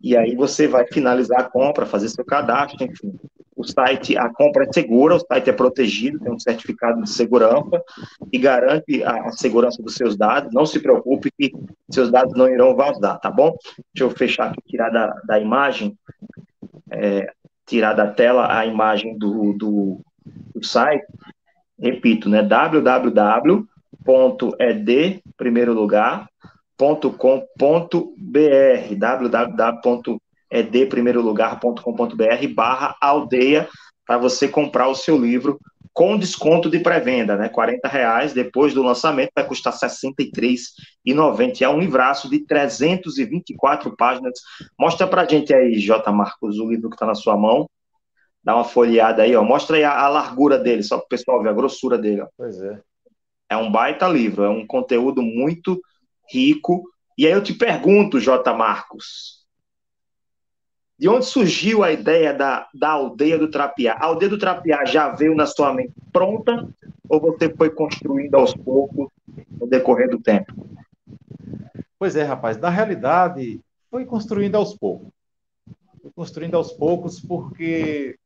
[0.00, 3.12] e aí você vai finalizar a compra, fazer seu cadastro, enfim
[3.60, 7.82] o site, a compra é segura, o site é protegido, tem um certificado de segurança
[8.32, 10.52] e garante a, a, segurança dos seus dados.
[10.52, 11.52] Não se preocupe que
[11.90, 13.54] seus dados não irão vazar, tá bom?
[13.92, 15.94] Deixa eu fechar aqui, tirar da, da imagem,
[16.90, 17.30] é,
[17.66, 20.00] tirar da tela a imagem do, do,
[20.54, 21.04] do site.
[21.78, 22.42] Repito, né?
[22.42, 23.62] www.ed,
[25.36, 26.28] primeiro lugar,
[30.50, 33.68] www.edprimeirolugar.com.br barra aldeia
[34.06, 35.58] para você comprar o seu livro
[35.92, 37.48] com desconto de pré-venda, né?
[37.48, 41.62] 40 reais depois do lançamento vai custar R$ 63,90.
[41.62, 44.38] É um livraço de 324 páginas.
[44.78, 46.10] Mostra para gente aí, J.
[46.12, 47.68] Marcos, o livro que está na sua mão.
[48.42, 49.42] Dá uma folheada aí, ó.
[49.42, 52.22] Mostra aí a, a largura dele, só para o pessoal ver a grossura dele.
[52.22, 52.26] Ó.
[52.36, 52.80] Pois é.
[53.50, 55.78] É um baita livro, é um conteúdo muito
[56.32, 56.84] rico.
[57.18, 58.54] E aí eu te pergunto, J.
[58.54, 59.39] Marcos,
[61.00, 63.94] de onde surgiu a ideia da, da aldeia do Trapiá?
[63.94, 66.68] A aldeia do Trapiá já veio na sua mente pronta
[67.08, 69.08] ou você foi construindo aos poucos
[69.50, 70.52] no decorrer do tempo?
[71.98, 72.58] Pois é, rapaz.
[72.58, 75.10] Na realidade, foi construindo aos poucos.
[76.02, 78.18] Foi construindo aos poucos porque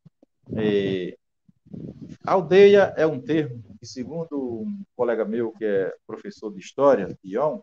[0.56, 1.16] é,
[2.26, 7.60] aldeia é um termo que, segundo um colega meu que é professor de história, Ion,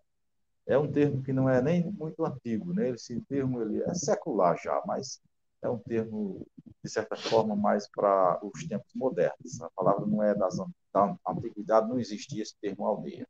[0.71, 2.89] é um termo que não é nem muito antigo, né?
[2.89, 5.21] Esse termo ele é secular já, mas
[5.61, 6.45] é um termo
[6.83, 9.61] de certa forma mais para os tempos modernos.
[9.61, 10.57] A palavra não é das,
[10.93, 13.27] da antiguidade, não existia esse termo aldeia.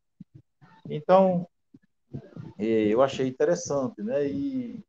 [0.90, 1.48] Então,
[2.58, 4.26] eu achei interessante, né?
[4.28, 4.80] E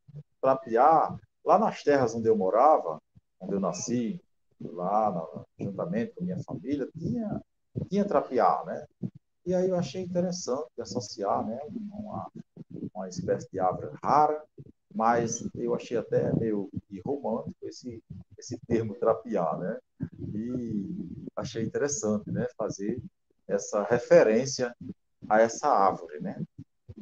[0.41, 3.01] Trapiá, lá nas terras onde eu morava,
[3.41, 4.21] onde eu nasci,
[4.61, 5.27] lá
[5.59, 7.43] juntamente com minha família, tinha
[7.89, 8.87] tinha Trapiá, né?
[9.45, 12.31] E aí eu achei interessante associar né, uma,
[12.95, 14.43] uma espécie de árvore rara,
[14.95, 16.71] mas eu achei até meio
[17.05, 18.03] romântico esse,
[18.39, 19.79] esse termo trapear, né?
[20.35, 20.87] E
[21.35, 23.01] achei interessante né, fazer
[23.49, 24.75] essa referência
[25.29, 26.41] a essa árvore, né?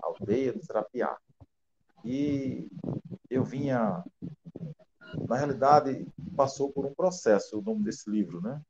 [0.02, 1.16] Aldeia do Trapiá.
[2.04, 2.68] E
[3.28, 4.02] eu vinha,
[5.28, 8.60] na realidade, passou por um processo o nome desse livro, né?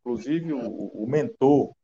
[0.00, 1.74] Inclusive, o, o mentor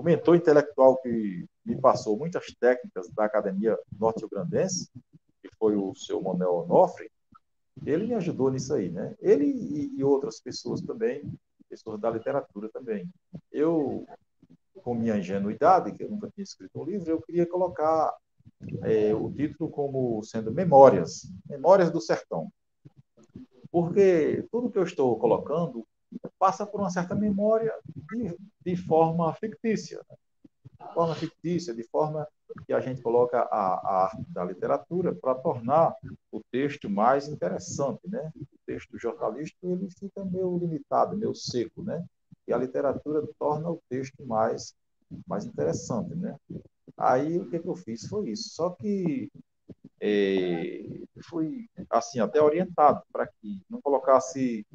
[0.00, 4.88] o mentor intelectual que me passou muitas técnicas da Academia Norte-Grandense,
[5.42, 7.10] que foi o seu Manuel Onofre,
[7.84, 9.14] ele me ajudou nisso aí, né?
[9.20, 11.22] Ele e, e outras pessoas também,
[11.68, 13.06] pessoas da literatura também.
[13.52, 14.06] Eu,
[14.82, 18.16] com minha ingenuidade, que eu nunca tinha escrito um livro, eu queria colocar
[18.82, 22.50] é, o título como sendo Memórias, Memórias do Sertão.
[23.70, 25.86] Porque tudo que eu estou colocando
[26.38, 27.72] passa por uma certa memória
[28.10, 28.34] de,
[28.64, 30.00] de forma fictícia.
[30.08, 30.16] Né?
[30.86, 32.26] De forma fictícia, de forma
[32.66, 35.94] que a gente coloca a, a arte da literatura para tornar
[36.32, 38.32] o texto mais interessante, né?
[38.36, 42.04] O texto jornalístico ele fica meio limitado, meio seco, né?
[42.48, 44.74] E a literatura torna o texto mais
[45.26, 46.36] mais interessante, né?
[46.96, 48.50] Aí o que, que eu fiz foi isso.
[48.50, 49.30] Só que
[50.00, 50.82] é,
[51.28, 54.66] fui assim até orientado para que não colocasse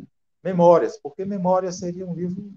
[0.43, 2.53] memórias, porque memórias seria um livro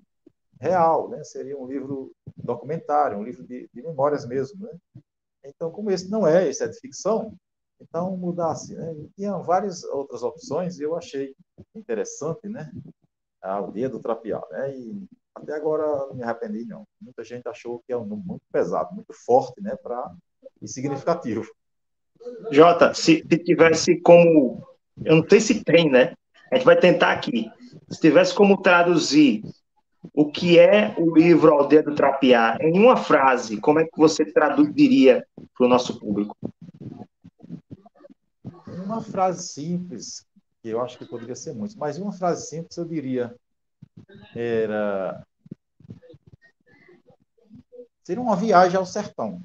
[0.61, 1.23] real, né?
[1.25, 4.65] seria um livro documentário, um livro de, de memórias mesmo.
[4.65, 5.03] Né?
[5.45, 7.35] Então, como esse não é, esse é de ficção,
[7.81, 8.75] então mudasse.
[8.75, 8.95] Né?
[9.17, 11.35] Tinha várias outras opções e eu achei
[11.75, 12.71] interessante né?
[13.43, 14.43] a aldeia do Trapiá.
[14.51, 14.77] Né?
[14.77, 16.85] E até agora não me arrependi, não.
[17.01, 19.77] Muita gente achou que é um número muito pesado, muito forte né?
[19.77, 20.13] Pra,
[20.61, 21.49] e significativo.
[22.51, 24.67] Jota, se, se tivesse como.
[25.05, 26.15] Eu não sei se tem, né?
[26.51, 27.49] A gente vai tentar aqui
[27.91, 29.43] se tivesse como traduzir
[30.13, 34.25] o que é o livro Aldeia do Trapiá em uma frase, como é que você
[34.25, 36.37] traduziria para o nosso público?
[38.67, 40.27] Uma frase simples,
[40.63, 43.35] que eu acho que poderia ser muito, mas uma frase simples eu diria
[44.35, 45.25] era
[48.03, 49.43] seria uma viagem ao sertão.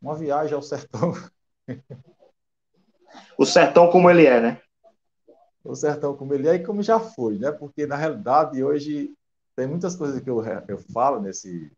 [0.00, 1.12] Uma viagem ao sertão.
[3.36, 4.62] o sertão como ele é, né?
[5.68, 7.52] o sertão como ele é e como já foi, né?
[7.52, 9.14] Porque na realidade hoje
[9.58, 11.72] tem muitas coisas que eu, eu falo nesse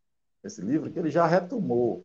[0.45, 2.05] nesse livro que ele já retomou,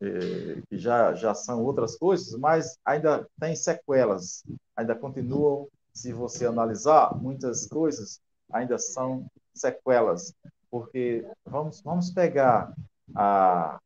[0.00, 4.44] eh, que já já são outras coisas, mas ainda tem sequelas,
[4.76, 5.66] ainda continuam.
[5.92, 8.20] Se você analisar muitas coisas,
[8.52, 10.32] ainda são sequelas,
[10.70, 12.72] porque vamos vamos pegar
[13.12, 13.80] a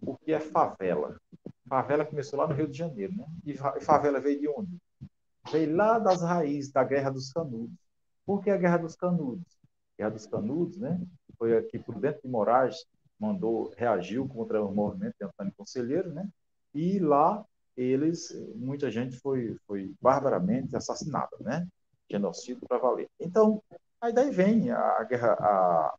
[0.00, 1.20] o que é favela.
[1.68, 3.26] Favela começou lá no Rio de Janeiro, né?
[3.44, 4.80] E favela veio de onde?
[5.50, 7.76] veio lá das raízes da Guerra dos Canudos.
[8.24, 9.61] Por que a Guerra dos Canudos?
[9.98, 11.00] Guerra dos Canudos, né?
[11.38, 12.84] Foi aqui por dentro de Moraes,
[13.18, 16.28] mandou, reagiu contra o movimento de Antônio Conselheiro, né?
[16.74, 17.44] E lá
[17.76, 21.66] eles, muita gente foi, foi barbaramente assassinada, né?
[22.10, 23.08] Genocídio para valer.
[23.18, 23.62] Então,
[24.00, 25.94] aí daí vem a guerra, a,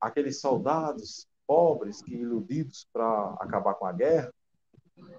[0.00, 4.32] aqueles soldados pobres que iludidos para acabar com a guerra,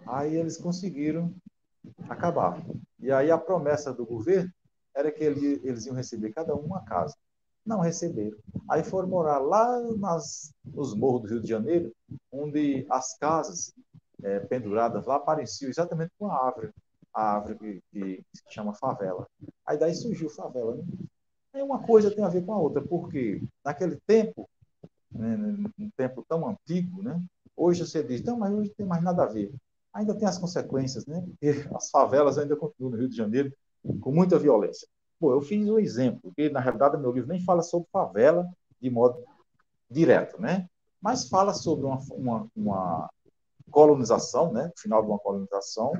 [0.05, 1.33] aí eles conseguiram
[2.09, 2.61] acabar.
[2.99, 4.51] E aí a promessa do governo
[4.95, 7.15] era que ele, eles iam receber cada um uma casa.
[7.67, 8.37] Não receberam.
[8.69, 11.93] Aí foram morar lá nas, nos morros do Rio de Janeiro,
[12.31, 13.73] onde as casas
[14.23, 16.71] é, penduradas lá pareciam exatamente com a árvore,
[17.13, 19.27] a árvore que, que, se chama favela.
[19.65, 20.77] Aí daí surgiu favela.
[20.77, 20.83] Né?
[21.53, 24.49] Aí uma coisa tem a ver com a outra, porque naquele tempo,
[25.11, 25.37] né,
[25.77, 27.21] um tempo tão antigo, né,
[27.53, 29.53] hoje você diz, não, mas hoje tem mais nada a ver.
[29.93, 31.21] Ainda tem as consequências, né?
[31.21, 33.51] Porque as favelas ainda continuam no Rio de Janeiro
[33.99, 34.87] com muita violência.
[35.19, 38.47] Pô, eu fiz um exemplo, porque na realidade meu livro nem fala sobre favela
[38.79, 39.23] de modo
[39.89, 40.69] direto, né?
[41.01, 43.09] Mas fala sobre uma, uma, uma
[43.71, 44.71] colonização, né?
[44.75, 45.93] O final de uma colonização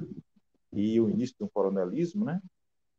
[0.71, 2.39] e o início de um coronelismo, né?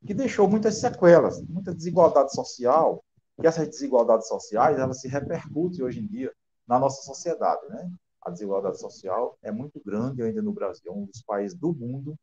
[0.06, 3.04] Que deixou muitas sequelas, muita desigualdade social,
[3.40, 6.32] e essas desigualdades sociais, elas se repercutem hoje em dia
[6.66, 7.90] na nossa sociedade, né?
[8.22, 12.16] A desigualdade social é muito grande ainda no Brasil, é um dos países do mundo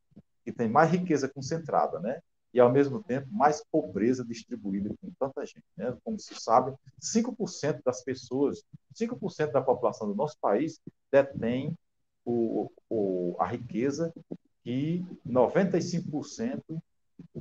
[0.43, 2.19] que tem mais riqueza concentrada, né?
[2.55, 5.65] E, ao mesmo tempo, mais pobreza distribuída com tanta gente.
[5.75, 5.93] Né?
[6.05, 8.63] Como se sabe, 5% das pessoas,
[8.93, 10.79] 5% da população do nosso país
[11.11, 11.77] detém
[12.23, 14.13] o, o, a riqueza
[14.63, 16.61] que 95%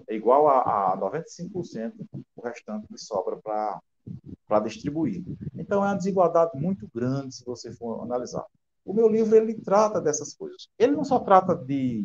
[0.08, 1.92] é igual a, a 95%
[2.34, 5.22] o restante que sobra para distribuir.
[5.54, 8.44] Então, é uma desigualdade muito grande se você for analisar.
[8.84, 10.68] O meu livro ele trata dessas coisas.
[10.76, 12.04] Ele não só trata de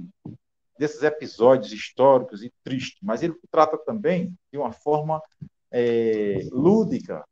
[0.80, 5.22] desses episódios históricos e tristes, mas ele trata também de uma forma
[5.70, 7.26] é, lúdica.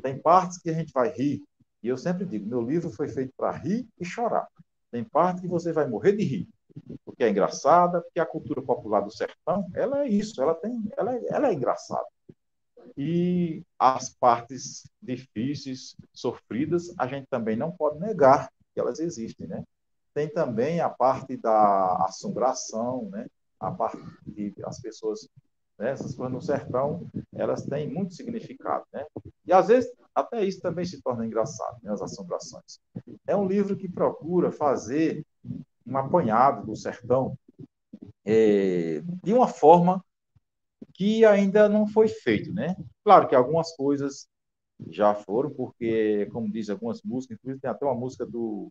[0.00, 1.42] Tem partes que a gente vai rir,
[1.82, 4.46] e eu sempre digo, meu livro foi feito para rir e chorar.
[4.92, 6.48] Tem parte que você vai morrer de rir,
[7.04, 11.16] porque é engraçada, porque a cultura popular do sertão, ela é isso, ela tem, ela
[11.16, 12.06] é, ela é engraçada.
[12.96, 19.64] E as partes difíceis, sofridas, a gente também não pode negar que elas existem, né?
[20.18, 23.28] Tem também a parte da assombração, né?
[23.60, 25.28] a parte de as pessoas,
[25.78, 25.92] né?
[25.92, 28.84] essas coisas no sertão, elas têm muito significado.
[28.92, 29.06] Né?
[29.46, 31.92] E às vezes até isso também se torna engraçado, né?
[31.92, 32.80] as assombrações.
[33.28, 35.24] É um livro que procura fazer
[35.86, 37.38] um apanhado do sertão
[38.24, 40.04] é, de uma forma
[40.94, 42.74] que ainda não foi feito, né?
[43.04, 44.26] Claro que algumas coisas
[44.90, 48.68] já foram, porque, como diz algumas músicas, inclusive tem até uma música do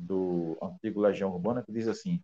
[0.00, 2.22] do antigo Legião Urbana, que diz assim: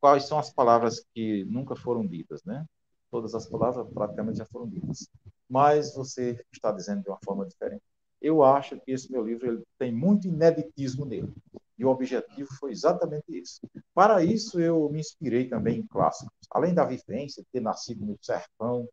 [0.00, 2.64] quais são as palavras que nunca foram ditas, né?
[3.10, 5.08] Todas as palavras praticamente já foram ditas,
[5.48, 7.82] mas você está dizendo de uma forma diferente.
[8.20, 11.32] Eu acho que esse meu livro ele tem muito ineditismo nele.
[11.78, 13.60] E o objetivo foi exatamente isso.
[13.94, 16.32] Para isso, eu me inspirei também em clássicos.
[16.50, 18.88] Além da vivência, ter nascido no sertão,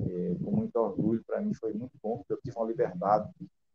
[0.00, 3.30] é, com muito orgulho, para mim foi muito bom, porque eu tive uma liberdade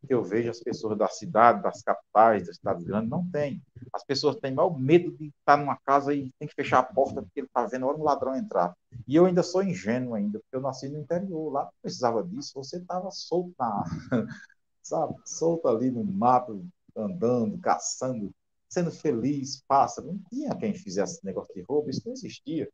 [0.08, 3.62] eu vejo as pessoas da cidade, das capitais, das cidades grandes, não tem.
[3.94, 7.22] As pessoas têm maior medo de estar numa casa e tem que fechar a porta
[7.22, 8.74] porque ele está vendo hora um ladrão entrar.
[9.08, 12.52] E eu ainda sou ingênuo ainda, porque eu nasci no interior, lá não precisava disso,
[12.56, 13.54] você estava solto
[14.84, 18.32] sabe, solto ali no mato, andando, caçando,
[18.68, 20.02] sendo feliz, passa.
[20.02, 22.70] Não tinha quem fizesse esse negócio de roubo, isso não existia.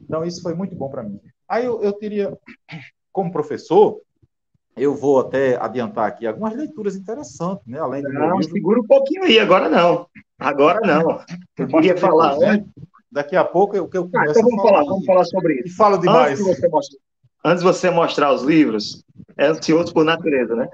[0.00, 1.20] Então, isso foi muito bom para mim.
[1.48, 2.36] Aí eu, eu teria,
[3.12, 4.00] como professor,
[4.76, 7.78] eu vou até adiantar aqui algumas leituras interessantes, né?
[7.78, 8.52] Além do não, livro...
[8.52, 10.06] segura um pouquinho aí, agora não.
[10.38, 11.20] Agora não.
[11.56, 12.64] Eu queria falar né?
[13.10, 15.68] Daqui a pouco eu, que eu começo ah, então vamos falar, vamos falar sobre isso.
[15.68, 16.38] E fala demais.
[16.38, 16.98] Antes de, mostrar,
[17.42, 19.02] antes de você mostrar os livros,
[19.38, 20.68] é ansioso por natureza, né?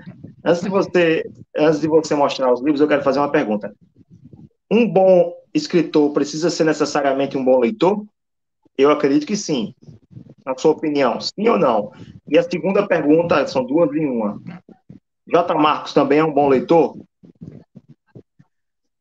[0.44, 3.72] Antes de você, antes de você mostrar os livros, eu quero fazer uma pergunta.
[4.68, 8.04] Um bom escritor precisa ser necessariamente um bom leitor?
[8.76, 9.72] Eu acredito que sim
[10.44, 11.92] na sua opinião, sim ou não?
[12.28, 14.40] E a segunda pergunta, são duas em uma.
[15.26, 15.54] J.
[15.54, 16.96] Marcos também é um bom leitor?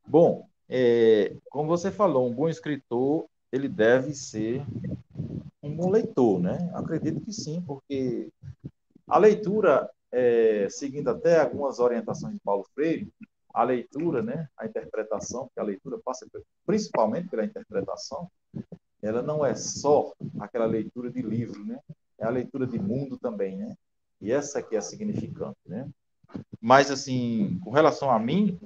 [0.06, 4.64] Bom, é, como você falou, um bom escritor, ele deve ser
[5.62, 6.72] um bom leitor, né?
[6.74, 8.30] Acredito que sim, porque
[9.08, 13.12] a leitura, é, seguindo até algumas orientações de Paulo Freire,
[13.54, 16.26] a leitura, né, a interpretação, porque a leitura passa
[16.66, 18.30] principalmente pela interpretação,
[19.02, 21.80] ela não é só aquela leitura de livro, né?
[22.20, 23.76] É a leitura de mundo também, né?
[24.22, 25.90] E essa que é significante, né?
[26.60, 28.60] Mas, assim, com relação a mim,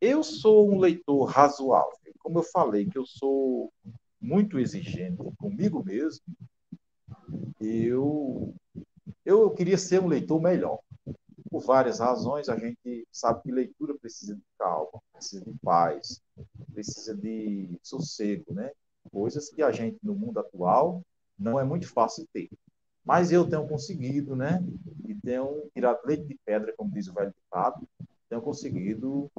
[0.00, 1.96] eu sou um leitor razoável.
[2.18, 3.72] Como eu falei, que eu sou
[4.20, 6.22] muito exigente comigo mesmo,
[7.60, 8.54] eu,
[9.24, 10.80] eu queria ser um leitor melhor.
[11.50, 16.20] Por várias razões, a gente sabe que leitura precisa de calma, precisa de paz,
[16.72, 18.70] precisa de sossego, né?
[19.16, 21.02] Coisas que a gente, no mundo atual,
[21.38, 22.50] não é muito fácil ter.
[23.02, 24.62] Mas eu tenho conseguido, né?
[25.08, 27.88] E tenho tirado leite de pedra, como diz o velho ditado,
[28.28, 29.30] tenho conseguido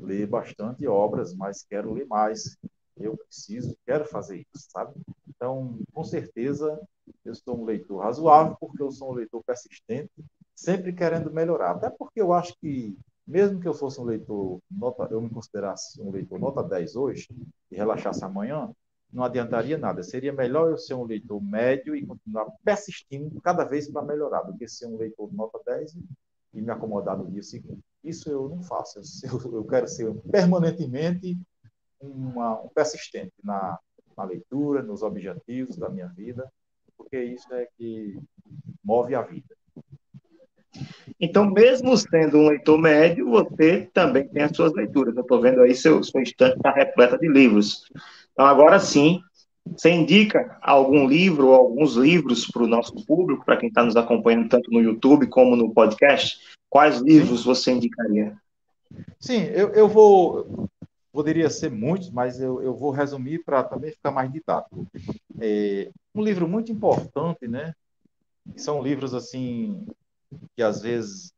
[0.00, 2.56] ler bastante obras, mas quero ler mais.
[2.96, 4.94] Eu preciso, quero fazer isso, sabe?
[5.28, 6.80] Então, com certeza,
[7.22, 10.10] eu sou um leitor razoável, porque eu sou um leitor persistente,
[10.54, 11.72] sempre querendo melhorar.
[11.72, 16.00] Até porque eu acho que mesmo que eu fosse um leitor, nota, eu me considerasse
[16.00, 17.28] um leitor nota 10 hoje,
[17.70, 18.72] e relaxasse amanhã,
[19.12, 20.02] não adiantaria nada.
[20.02, 24.56] Seria melhor eu ser um leitor médio e continuar persistindo cada vez para melhorar, do
[24.56, 25.96] que ser um leitor nota 10
[26.54, 27.80] e me acomodar no dia seguinte.
[28.02, 29.00] Isso eu não faço.
[29.24, 31.38] Eu, eu quero ser permanentemente
[32.00, 33.78] uma, um persistente na,
[34.16, 36.50] na leitura, nos objetivos da minha vida,
[36.96, 38.18] porque isso é que
[38.84, 39.56] move a vida.
[41.20, 45.16] Então, mesmo sendo um leitor médio, você também tem as suas leituras.
[45.16, 47.90] Eu estou vendo aí seu, sua estante está repleta de livros.
[48.36, 49.22] Então, agora sim,
[49.64, 53.96] você indica algum livro ou alguns livros para o nosso público, para quem está nos
[53.96, 56.38] acompanhando tanto no YouTube como no podcast?
[56.68, 58.36] Quais livros você indicaria?
[59.18, 60.68] Sim, eu, eu vou.
[61.10, 64.86] Poderia ser muitos, mas eu, eu vou resumir para também ficar mais didático.
[65.40, 67.72] É, um livro muito importante, né?
[68.54, 69.86] São livros assim
[70.54, 71.32] que às vezes,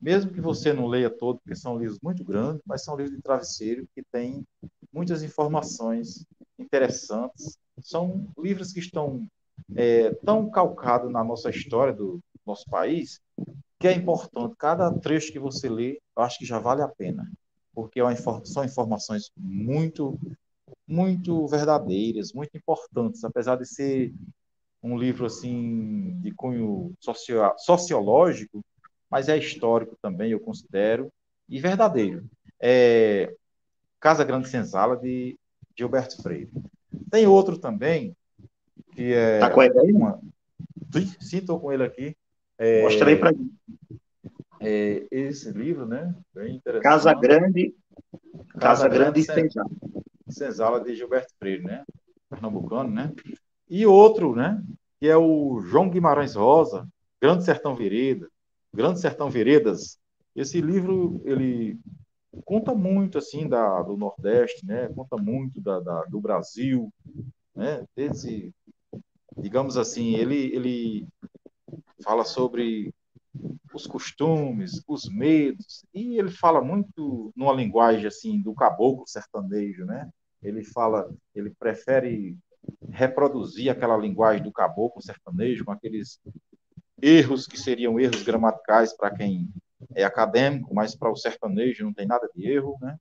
[0.00, 3.20] mesmo que você não leia todo, porque são livros muito grandes, mas são livros de
[3.20, 4.46] travesseiro que têm
[4.92, 6.24] muitas informações
[6.58, 7.58] interessantes.
[7.80, 9.26] São livros que estão
[9.74, 13.20] é, tão calcados na nossa história do nosso país
[13.78, 14.54] que é importante.
[14.58, 17.30] Cada trecho que você lê, eu acho que já vale a pena,
[17.74, 20.18] porque é são informações muito,
[20.86, 24.14] muito verdadeiras, muito importantes, apesar de ser
[24.82, 28.64] um livro assim de cunho socio sociológico,
[29.10, 31.12] mas é histórico também, eu considero,
[31.48, 32.28] e verdadeiro.
[32.60, 33.34] É
[34.00, 35.38] Casa Grande Senzala, de
[35.76, 36.50] Gilberto Freire.
[37.10, 38.16] Tem outro também,
[38.92, 39.34] que é.
[39.34, 39.92] Está com ele aí?
[39.92, 40.20] Uma...
[41.20, 42.16] Sim, estou com ele aqui.
[42.58, 42.82] É...
[42.82, 43.52] Mostrei para mim.
[44.60, 46.14] É esse livro, né?
[46.34, 46.82] Bem interessante.
[46.82, 47.74] Casa Grande,
[48.58, 49.70] Casa, Casa Grande, Grande Senzala.
[50.28, 51.84] Senzala, de Gilberto Freire, né?
[52.30, 53.12] Pernambucano, né?
[53.68, 54.62] E outro, né?
[54.98, 56.88] Que é o João Guimarães Rosa,
[57.20, 58.26] Grande Sertão Vereda,
[58.74, 59.98] Grande Sertão Veredas.
[60.34, 61.78] Esse livro, ele
[62.44, 64.88] conta muito, assim, da, do Nordeste, né?
[64.88, 66.92] Conta muito da, da do Brasil,
[67.54, 67.84] né?
[67.96, 68.52] Esse,
[69.36, 71.08] digamos assim, ele, ele
[72.02, 72.92] fala sobre
[73.74, 80.08] os costumes, os medos, e ele fala muito numa linguagem assim do caboclo sertanejo, né?
[80.42, 82.38] Ele fala, ele prefere
[82.90, 86.20] reproduzir aquela linguagem do caboclo sertanejo, com aqueles
[87.00, 89.48] erros que seriam erros gramaticais para quem
[89.94, 92.98] é acadêmico, mas para o sertanejo não tem nada de erro, né?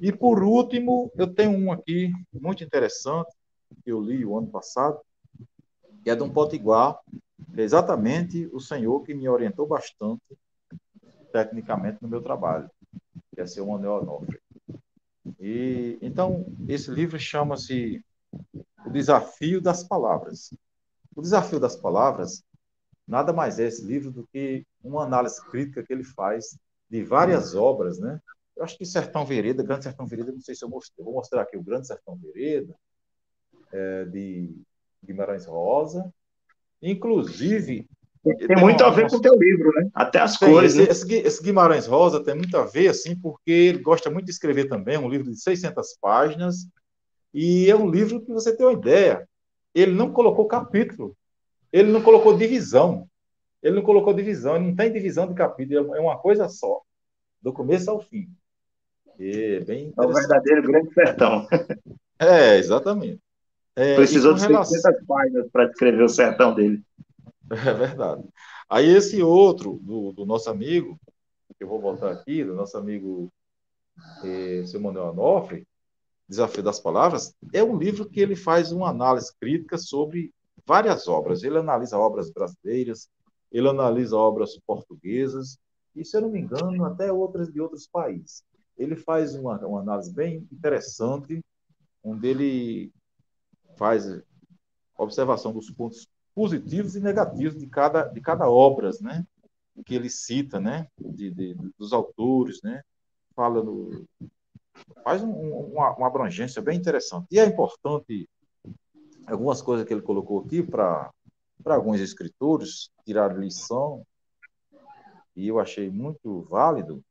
[0.00, 3.30] E por último, eu tenho um aqui muito interessante
[3.82, 5.00] que eu li o ano passado,
[6.02, 6.98] que é de um potiguar,
[7.54, 10.22] que é exatamente o senhor que me orientou bastante
[11.32, 12.70] tecnicamente no meu trabalho,
[13.34, 14.40] que é seu Manuel Onofre.
[15.38, 18.04] E então esse livro chama-se
[18.84, 20.52] o desafio das palavras.
[21.14, 22.42] O desafio das palavras
[23.06, 26.58] nada mais é esse livro do que uma análise crítica que ele faz
[26.88, 28.20] de várias obras, né?
[28.56, 31.42] Eu acho que Sertão Vereda, Grande Sertão Vereda, não sei se eu mostrei, vou mostrar
[31.42, 32.74] aqui o Grande Sertão Vereda,
[33.72, 34.54] é, de
[35.04, 36.12] Guimarães Rosa.
[36.82, 37.86] Inclusive.
[38.22, 39.88] Tem, muito a ver com o teu livro, né?
[39.94, 40.76] Até as tem, cores.
[40.76, 40.90] Esse, né?
[40.90, 44.68] esse, esse, Guimarães Rosa tem muito a ver, assim, porque ele gosta muito de escrever
[44.68, 46.68] também, um livro de 600 páginas,
[47.32, 49.26] e é um livro que você tem uma ideia.
[49.74, 51.16] Ele não colocou capítulo,
[51.72, 53.08] ele não colocou divisão.
[53.62, 56.80] Ele não colocou divisão, ele não tem divisão de capítulo, é uma coisa só,
[57.42, 58.28] do começo ao fim.
[59.18, 61.46] É bem É o verdadeiro grande sertão.
[62.18, 63.20] É, exatamente.
[63.74, 64.78] É, Precisou de relação...
[64.78, 66.82] 600 páginas para descrever o sertão dele.
[67.50, 68.22] É verdade.
[68.68, 71.00] Aí esse outro, do, do nosso amigo,
[71.58, 73.32] que eu vou botar aqui, do nosso amigo
[74.24, 75.66] eh, seu Manuel Anofre,
[76.28, 80.32] Desafio das Palavras, é um livro que ele faz uma análise crítica sobre
[80.64, 81.42] várias obras.
[81.42, 83.08] Ele analisa obras brasileiras,
[83.50, 85.58] ele analisa obras portuguesas,
[85.94, 88.44] e, se eu não me engano, até outras de outros países.
[88.78, 91.44] Ele faz uma, uma análise bem interessante,
[92.02, 92.92] onde ele
[93.76, 94.04] faz
[94.96, 99.26] observação dos pontos positivos e negativos de cada, de cada obra, né?
[99.84, 100.86] Que ele cita, né?
[100.98, 102.82] De, de dos autores, né?
[103.34, 104.06] Fala do,
[105.02, 107.26] faz um, uma, uma abrangência bem interessante.
[107.30, 108.28] E é importante
[109.26, 111.10] algumas coisas que ele colocou aqui para
[111.62, 114.04] para alguns escritores tirar lição
[115.36, 117.02] e eu achei muito válido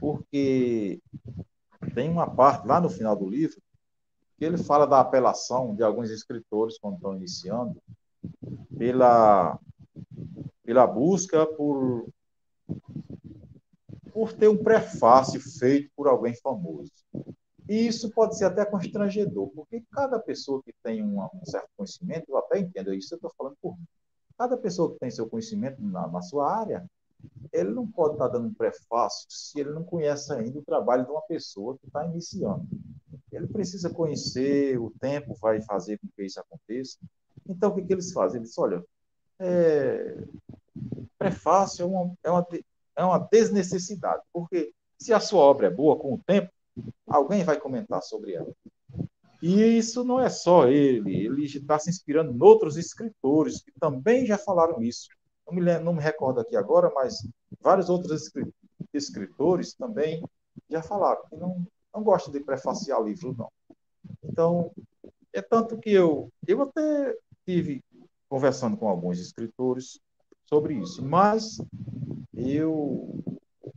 [0.00, 1.00] porque
[1.94, 3.60] tem uma parte lá no final do livro
[4.36, 7.80] que ele fala da apelação de alguns escritores quando estão iniciando
[8.76, 9.58] pela
[10.64, 12.08] pela busca por
[14.12, 16.92] por ter um prefácio feito por alguém famoso.
[17.68, 22.36] E isso pode ser até constrangedor, porque cada pessoa que tem um certo conhecimento, eu
[22.36, 23.86] até entendo isso, eu estou falando por mim.
[24.36, 26.84] Cada pessoa que tem seu conhecimento na, na sua área,
[27.52, 31.10] ele não pode estar dando um prefácio se ele não conhece ainda o trabalho de
[31.10, 32.66] uma pessoa que está iniciando.
[33.32, 36.98] Ele precisa conhecer, o tempo vai fazer com que isso aconteça.
[37.48, 38.40] Então, o que, que eles fazem?
[38.40, 38.84] Eles olha,
[39.38, 40.16] é,
[41.18, 42.46] prefácio é uma, é, uma,
[42.96, 46.50] é uma desnecessidade, porque se a sua obra é boa com o tempo,
[47.06, 48.52] alguém vai comentar sobre ela.
[49.42, 54.24] E isso não é só ele, ele está se inspirando em outros escritores que também
[54.24, 55.08] já falaram isso.
[55.46, 57.26] Não me, lembro, não me recordo aqui agora, mas
[57.60, 58.30] vários outros
[58.92, 60.24] escritores também
[60.70, 63.52] já falaram que não, não gostam de prefaciar livro, não.
[64.24, 64.70] Então,
[65.32, 67.14] é tanto que eu, eu até
[67.44, 67.84] tive
[68.28, 70.00] conversando com alguns escritores
[70.46, 71.58] sobre isso, mas
[72.34, 73.22] eu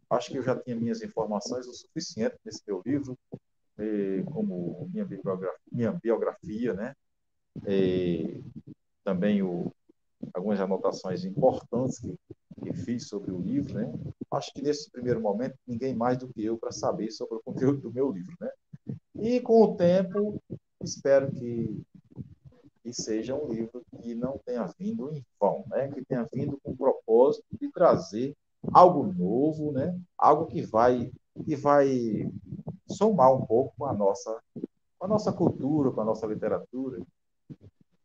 [0.10, 3.18] acho que eu já tinha minhas informações o suficiente nesse meu livro
[4.32, 6.95] como minha biografia, minha biografia né?
[7.68, 8.43] E
[9.03, 9.72] também o,
[10.34, 12.18] algumas anotações importantes que,
[12.64, 13.91] que fiz sobre o livro, né?
[14.32, 17.80] Acho que nesse primeiro momento ninguém mais do que eu para saber sobre o conteúdo
[17.82, 18.49] do meu livro, né?
[19.16, 20.41] E com o tempo
[20.84, 21.82] espero que,
[22.84, 25.91] que seja um livro que não tenha vindo em vão, né?
[25.91, 28.36] Que tenha vindo com o propósito de trazer
[28.74, 29.99] algo novo, né?
[30.18, 31.12] Algo que vai
[31.45, 32.30] que vai
[32.88, 36.99] somar um pouco com a nossa, com a nossa cultura, com a nossa literatura,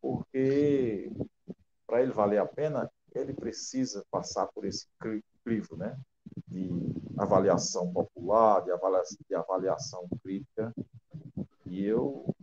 [0.00, 1.10] porque
[1.86, 4.86] para ele valer a pena, ele precisa passar por esse
[5.44, 5.98] crivo, né?
[6.48, 6.70] De
[7.18, 10.72] avaliação popular, de avaliação, de avaliação crítica.
[11.66, 12.34] E eu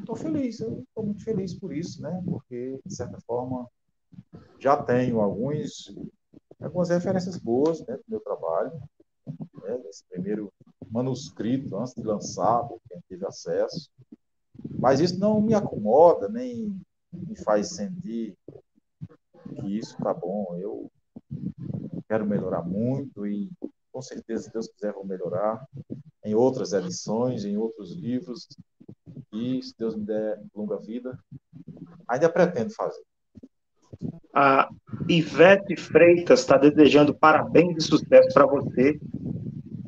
[0.00, 2.22] estou feliz, eu estou muito feliz por isso, né?
[2.26, 3.66] Porque, de certa forma,
[4.58, 5.94] já tenho alguns,
[6.64, 8.72] algumas referências boas né, do meu trabalho,
[9.62, 10.52] né, nesse primeiro
[10.90, 13.90] manuscrito antes de lançar, por quem teve acesso.
[14.78, 16.80] Mas isso não me acomoda, nem
[17.12, 18.36] me faz sentir
[19.54, 20.56] que isso está bom.
[20.56, 20.90] Eu
[22.08, 23.50] quero melhorar muito e,
[23.90, 25.66] com certeza, se Deus quiser, vou melhorar
[26.24, 28.48] em outras edições, em outros livros.
[29.32, 31.18] E, se Deus me der longa vida,
[32.06, 33.02] ainda pretendo fazer.
[34.34, 34.68] A
[35.08, 38.98] Ivete Freitas está desejando parabéns e sucesso para você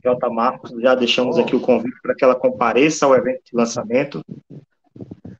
[0.03, 0.29] J.
[0.29, 1.41] Marcos, já deixamos oh.
[1.41, 4.23] aqui o convite para que ela compareça ao evento de lançamento.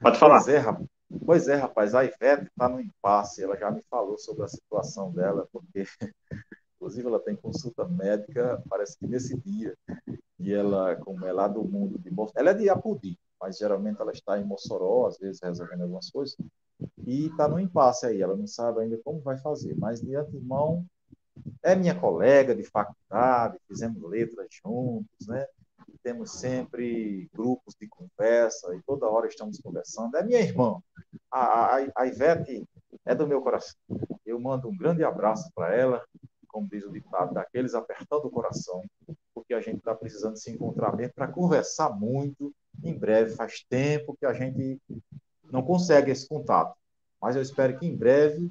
[0.01, 0.43] Pode falar.
[0.43, 0.89] Pois é, rapaz.
[1.25, 5.13] Pois é, rapaz, a Ivete está no impasse, ela já me falou sobre a situação
[5.13, 5.85] dela, porque,
[6.77, 9.75] inclusive, ela tem consulta médica, parece que nesse dia,
[10.39, 14.01] e ela, como é lá do mundo de Mossoró, ela é de Apudi, mas geralmente
[14.01, 16.37] ela está em Mossoró, às vezes resolvendo algumas coisas,
[17.07, 20.85] e está no impasse aí, ela não sabe ainda como vai fazer, mas de antemão
[21.63, 25.47] é minha colega de faculdade, fizemos letras juntos, né?
[26.03, 30.17] Temos sempre grupos de conversa e toda hora estamos conversando.
[30.17, 30.79] É minha irmã.
[31.31, 32.69] A, a, a Ivete
[33.05, 33.75] é do meu coração.
[34.25, 36.05] Eu mando um grande abraço para ela,
[36.49, 38.83] como diz o ditado, daqueles apertando o coração,
[39.35, 42.55] porque a gente está precisando se encontrar mesmo para conversar muito.
[42.83, 44.79] Em breve, faz tempo que a gente
[45.51, 46.77] não consegue esse contato,
[47.25, 48.51] mas eu espero que em breve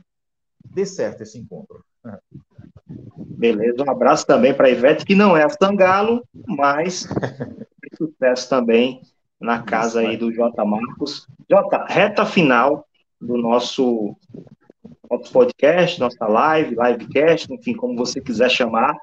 [0.65, 1.85] dê certo esse encontro.
[3.15, 7.07] Beleza, um abraço também para a Ivete, que não é a Sangalo, mas
[7.95, 8.99] sucesso também
[9.39, 10.65] na casa aí do J.
[10.65, 11.27] Marcos.
[11.47, 12.87] J, reta final
[13.21, 14.15] do nosso,
[15.31, 18.97] podcast, nossa live, livecast, enfim, como você quiser chamar,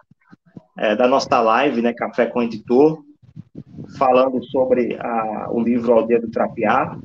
[0.77, 3.05] é, da nossa live, né, Café com Editor,
[3.97, 6.99] falando sobre a, o livro Aldeia do Trapiá.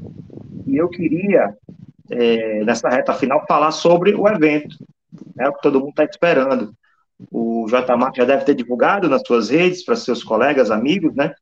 [0.65, 1.55] E eu queria,
[2.09, 4.75] é, nessa reta final, falar sobre o evento,
[5.39, 6.73] é o que todo mundo está esperando.
[7.31, 7.95] O J.
[7.95, 11.33] Marcos já deve ter divulgado nas suas redes, para seus colegas, amigos, né?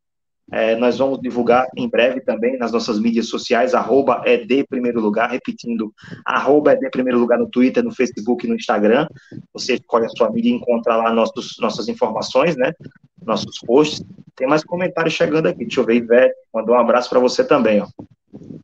[0.52, 5.30] É, nós vamos divulgar em breve também nas nossas mídias sociais, arroba ED Primeiro Lugar,
[5.30, 5.92] repetindo,
[6.26, 9.08] arroba ED Primeiro Lugar no Twitter, no Facebook e no Instagram.
[9.54, 12.74] Você escolhe a sua mídia e encontra lá nossos, nossas informações, né?
[13.26, 14.06] Nossos posts.
[14.36, 15.66] Tem mais comentários chegando aqui.
[15.66, 17.88] Deixa eu ver, Ivete, mandou um abraço para você também, ó.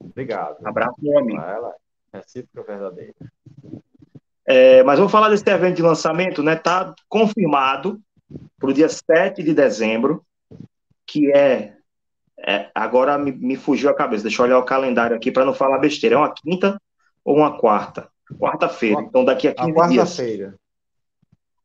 [0.03, 0.57] Obrigado.
[0.65, 1.39] Abraço, meu amigo.
[1.39, 1.73] Ela,
[2.14, 3.14] recíproca verdadeira.
[4.45, 6.53] É, mas vamos falar desse evento de lançamento, né?
[6.53, 8.01] Está confirmado
[8.57, 10.26] para o dia 7 de dezembro,
[11.05, 11.76] que é,
[12.39, 15.53] é agora me, me, fugiu a cabeça, deixa eu olhar o calendário aqui para não
[15.53, 16.16] falar besteira.
[16.16, 16.82] É uma quinta
[17.24, 18.10] ou uma quarta?
[18.39, 19.01] Quarta-feira.
[19.01, 20.18] Então, daqui a 15 a dias.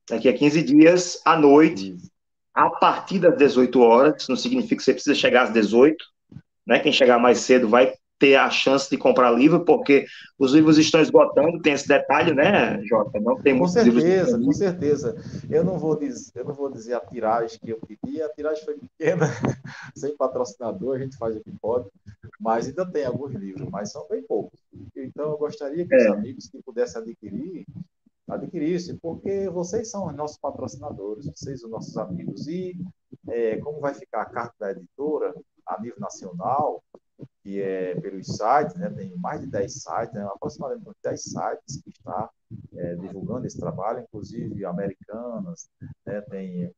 [0.09, 1.97] Daqui a 15 dias, à noite,
[2.53, 6.05] a partir das 18 horas, não significa que você precisa chegar às 18,
[6.67, 6.79] né?
[6.79, 10.07] Quem chegar mais cedo vai ter a chance de comprar livro, porque
[10.39, 13.21] os livros estão esgotando, tem esse detalhe, né, Jota?
[13.21, 15.17] Não tem com certeza, com certeza.
[15.51, 18.65] Eu não vou dizer, eu não vou dizer a tiragem que eu pedi, a tiragem
[18.65, 19.27] foi pequena,
[19.95, 21.89] sem patrocinador, a gente faz o que pode,
[22.41, 24.59] mas ainda tem alguns livros, mas são bem poucos.
[24.97, 25.99] Então eu gostaria que é.
[25.99, 27.65] os amigos que pudessem adquirir
[28.29, 32.47] adquirisse, porque vocês são os nossos patrocinadores, vocês os nossos amigos.
[32.47, 32.75] E
[33.29, 35.35] é, como vai ficar a carta da editora
[35.67, 36.83] a nível nacional,
[37.43, 41.91] que é pelos sites, né, tem mais de 10 sites, né, aproximadamente 10 sites que
[41.91, 42.31] está
[42.75, 45.69] é, divulgando esse trabalho, inclusive americanas,
[46.07, 46.75] né, tem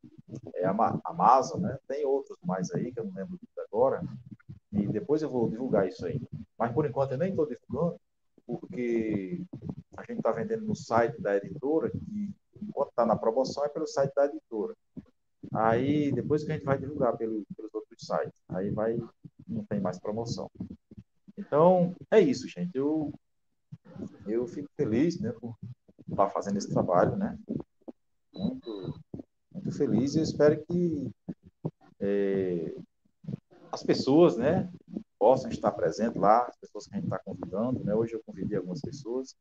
[0.55, 0.65] é,
[1.05, 3.39] Amazon, né, tem outros mais aí, que eu não lembro
[3.71, 4.03] agora,
[4.71, 6.21] e depois eu vou divulgar isso aí.
[6.57, 7.99] Mas por enquanto eu nem estou divulgando,
[8.45, 9.41] porque
[9.95, 13.87] a gente está vendendo no site da editora, que enquanto está na promoção é pelo
[13.87, 14.75] site da editora.
[15.53, 18.97] Aí depois que a gente vai divulgar pelo, pelos outros sites, aí vai
[19.47, 20.49] não tem mais promoção.
[21.37, 22.75] Então é isso, gente.
[22.75, 23.13] Eu
[24.27, 25.55] eu fico feliz, né, por
[26.09, 27.37] estar fazendo esse trabalho, né?
[28.33, 28.99] Muito
[29.51, 31.11] muito feliz e espero que
[31.99, 32.75] é,
[33.71, 34.69] as pessoas, né,
[35.19, 37.93] possam estar presentes lá, as pessoas que a gente está convidando, né?
[37.93, 39.35] Hoje eu convidei algumas pessoas.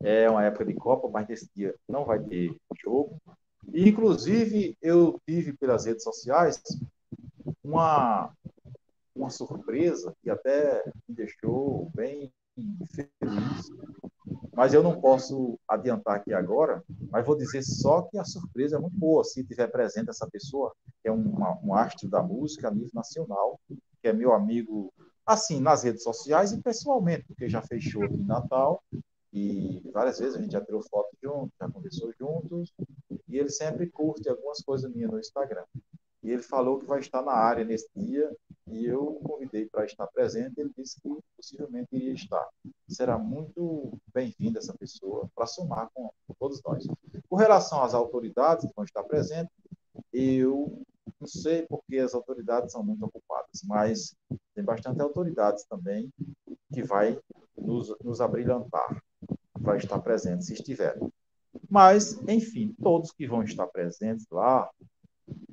[0.00, 3.20] É uma época de Copa, mas nesse dia não vai ter jogo.
[3.72, 6.62] E, inclusive, eu tive pelas redes sociais
[7.62, 8.32] uma,
[9.14, 12.32] uma surpresa que até me deixou bem
[12.94, 13.70] feliz.
[14.52, 18.78] Mas eu não posso adiantar aqui agora, mas vou dizer só que a surpresa é
[18.78, 22.90] muito boa se tiver presente essa pessoa, é uma, um astro da música a nível
[22.94, 23.60] nacional,
[24.00, 24.92] que é meu amigo,
[25.26, 28.82] assim, nas redes sociais e pessoalmente, porque já fez show aqui em Natal
[29.32, 32.72] e várias vezes a gente já tirou foto junto, já conversou juntos,
[33.28, 35.64] e ele sempre curte algumas coisas minhas no Instagram.
[36.22, 38.30] E ele falou que vai estar na área nesse dia,
[38.66, 42.48] e eu o convidei para estar presente, ele disse que possivelmente iria estar.
[42.88, 46.86] Será muito bem-vinda essa pessoa para somar com, com todos nós.
[47.28, 49.54] Com relação às autoridades que vão estar presentes,
[50.12, 50.82] eu
[51.20, 54.14] não sei porque as autoridades são muito ocupadas, mas
[54.54, 56.10] tem bastante autoridades também
[56.72, 57.18] que vai
[57.56, 59.02] nos, nos abrilhantar
[59.64, 60.96] vai estar presente, se estiver.
[61.70, 64.70] Mas, enfim, todos que vão estar presentes lá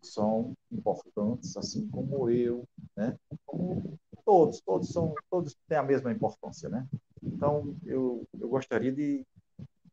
[0.01, 3.17] são importantes, assim como eu, né?
[3.45, 6.87] Como todos, todos são, todos têm a mesma importância, né?
[7.21, 9.25] Então, eu, eu gostaria de,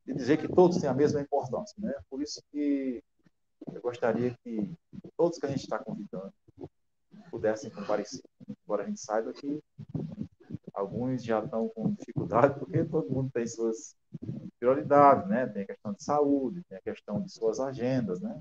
[0.07, 1.95] de dizer que todos têm a mesma importância, né?
[2.09, 3.03] Por isso que
[3.73, 4.71] eu gostaria que
[5.17, 6.33] todos que a gente está convidando
[7.31, 8.23] pudessem comparecer.
[8.65, 9.63] Embora a gente saiba que
[10.73, 13.97] alguns já estão com dificuldade, porque todo mundo tem suas
[14.59, 15.47] prioridades, né?
[15.47, 18.41] Tem a questão de saúde, tem a questão de suas agendas, né?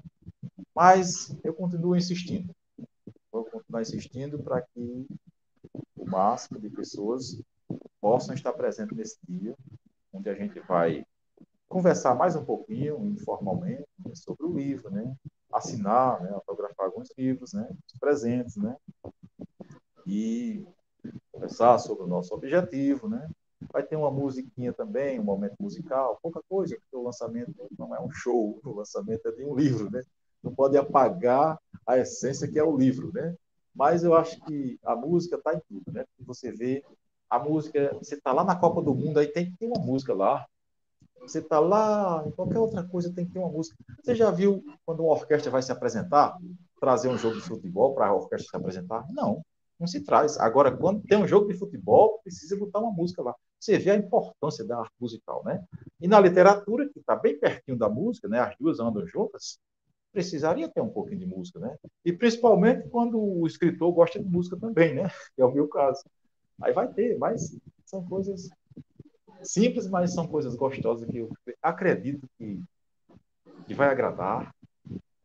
[0.78, 2.55] Mas eu continuo insistindo.
[3.32, 5.07] Vou continuar insistindo para que
[5.95, 7.41] o máximo de pessoas
[7.99, 9.55] possam estar presentes nesse dia,
[10.13, 11.03] onde a gente vai
[11.67, 15.15] conversar mais um pouquinho, informalmente, né, sobre o livro, né?
[15.51, 16.30] Assinar, né?
[16.30, 17.67] autografar alguns livros, né?
[17.91, 18.78] Os presentes, né?
[20.05, 20.63] E
[21.32, 23.28] conversar sobre o nosso objetivo, né?
[23.73, 27.99] Vai ter uma musiquinha também, um momento musical, pouca coisa, porque o lançamento não é
[27.99, 30.03] um show, o lançamento é de um livro, né?
[30.43, 33.35] Não pode apagar a essência que é o livro, né?
[33.75, 36.05] Mas eu acho que a música está em tudo, né?
[36.19, 36.83] Você vê
[37.29, 40.13] a música, você está lá na Copa do Mundo, aí tem que ter uma música
[40.13, 40.45] lá.
[41.21, 43.77] Você está lá, em qualquer outra coisa tem que ter uma música.
[44.01, 46.38] Você já viu quando uma orquestra vai se apresentar,
[46.79, 49.05] trazer um jogo de futebol para a orquestra se apresentar?
[49.11, 49.43] Não
[49.79, 50.39] não se traz.
[50.39, 53.35] Agora, quando tem um jogo de futebol, precisa botar uma música lá.
[53.59, 55.63] Você vê a importância da arte musical, né?
[55.99, 58.39] E na literatura, que está bem pertinho da música, né?
[58.39, 59.59] As duas andam juntas,
[60.11, 61.77] precisaria ter um pouquinho de música, né?
[62.03, 65.03] E principalmente quando o escritor gosta de música também, né?
[65.37, 66.03] É o meu caso.
[66.61, 67.55] Aí vai ter, mas
[67.85, 68.49] são coisas
[69.43, 71.29] simples, mas são coisas gostosas que eu
[71.61, 72.59] acredito que,
[73.67, 74.53] que vai agradar,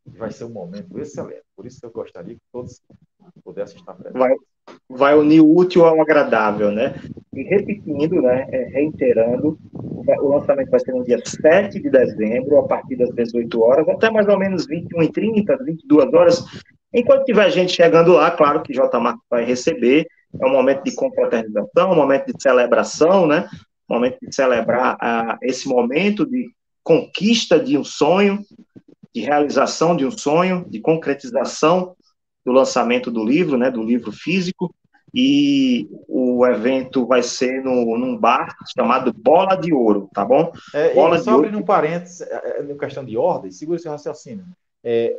[0.04, 1.44] que vai ser um momento excelente.
[1.56, 2.82] Por isso eu gostaria que todos
[3.42, 4.20] pudessem estar presentes.
[4.20, 4.36] Vai,
[4.88, 6.94] vai unir o útil ao agradável, né?
[7.34, 12.64] E repetindo, né, é, reiterando, o lançamento vai ser no dia 7 de dezembro, a
[12.64, 16.44] partir das 18 horas, até mais ou menos 21h30, 22 horas.
[16.92, 19.00] Enquanto tiver gente chegando lá, claro que J.
[19.00, 20.06] Marcos vai receber,
[20.38, 23.48] é um momento de confraternização, um momento de celebração, né?
[23.88, 26.50] Um momento de celebrar uh, esse momento de
[26.82, 28.40] conquista de um sonho,
[29.14, 31.94] de realização de um sonho, de concretização
[32.44, 34.74] do lançamento do livro, né, do livro físico,
[35.14, 40.50] e o evento vai ser no, num bar chamado Bola de Ouro, tá bom?
[40.74, 43.88] É, Bola de só abrindo um parênteses, é, é, no questão de ordem, segura esse
[43.88, 44.46] raciocínio.
[44.82, 45.14] É,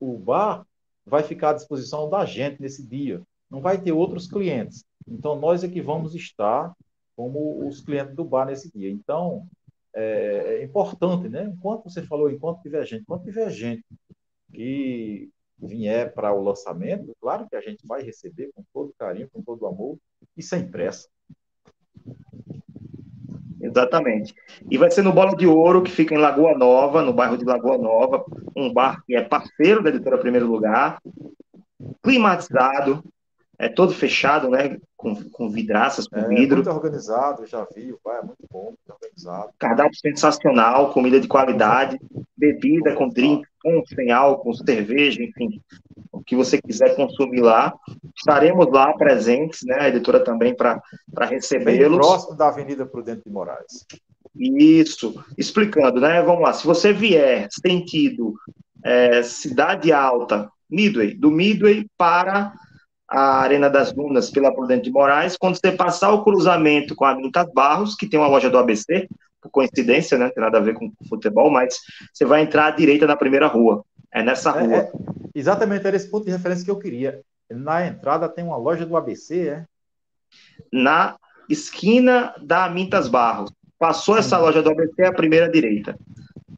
[0.00, 0.66] o bar
[1.06, 4.84] vai ficar à disposição da gente nesse dia, não vai ter outros clientes.
[5.06, 6.72] Então, nós é que vamos estar
[7.16, 8.90] como os clientes do bar nesse dia.
[8.90, 9.46] Então,
[9.94, 11.44] é, é importante, né?
[11.44, 13.84] Enquanto você falou, enquanto tiver gente, enquanto tiver gente
[14.52, 15.28] que
[15.62, 19.66] vier para o lançamento, claro que a gente vai receber com todo carinho, com todo
[19.66, 19.98] amor
[20.36, 21.08] e sem pressa.
[23.60, 24.34] Exatamente.
[24.70, 27.44] E vai ser no Bola de Ouro, que fica em Lagoa Nova, no bairro de
[27.44, 28.24] Lagoa Nova,
[28.56, 30.98] um bar que é parceiro da editora Primeiro Lugar,
[32.02, 33.04] climatizado,
[33.58, 34.78] é todo fechado, né?
[35.00, 36.56] Com, com vidraças, com é, vidro.
[36.56, 39.50] Muito organizado, já vi, o bar é muito bom, muito organizado.
[39.58, 41.98] Cardápio sensacional, comida de qualidade,
[42.36, 45.58] bebida com drink, com sem álcool, cerveja, enfim,
[46.12, 47.72] o que você quiser consumir lá.
[48.14, 49.78] Estaremos lá presentes, né?
[49.80, 50.82] A editora também para
[51.18, 51.96] recebê-los.
[51.96, 53.86] Próximo da Avenida Prudente de Moraes.
[54.36, 56.20] Isso, explicando, né?
[56.22, 58.34] Vamos lá, se você vier sentido
[58.84, 62.52] é, Cidade Alta, Midway, do Midway para
[63.10, 67.16] a Arena das Dunas pela Prudente de Moraes, quando você passar o cruzamento com a
[67.16, 69.08] Mintas Barros, que tem uma loja do ABC,
[69.42, 70.30] por coincidência, né?
[70.30, 71.76] Tem nada a ver com futebol, mas
[72.12, 73.84] você vai entrar à direita na primeira rua.
[74.12, 74.76] É nessa é, rua.
[74.76, 74.92] É,
[75.34, 77.20] exatamente, era esse ponto de referência que eu queria.
[77.50, 79.64] Na entrada tem uma loja do ABC, é?
[80.72, 81.16] Na
[81.48, 83.50] esquina da Mintas Barros.
[83.76, 85.98] Passou essa loja do ABC, é a primeira direita.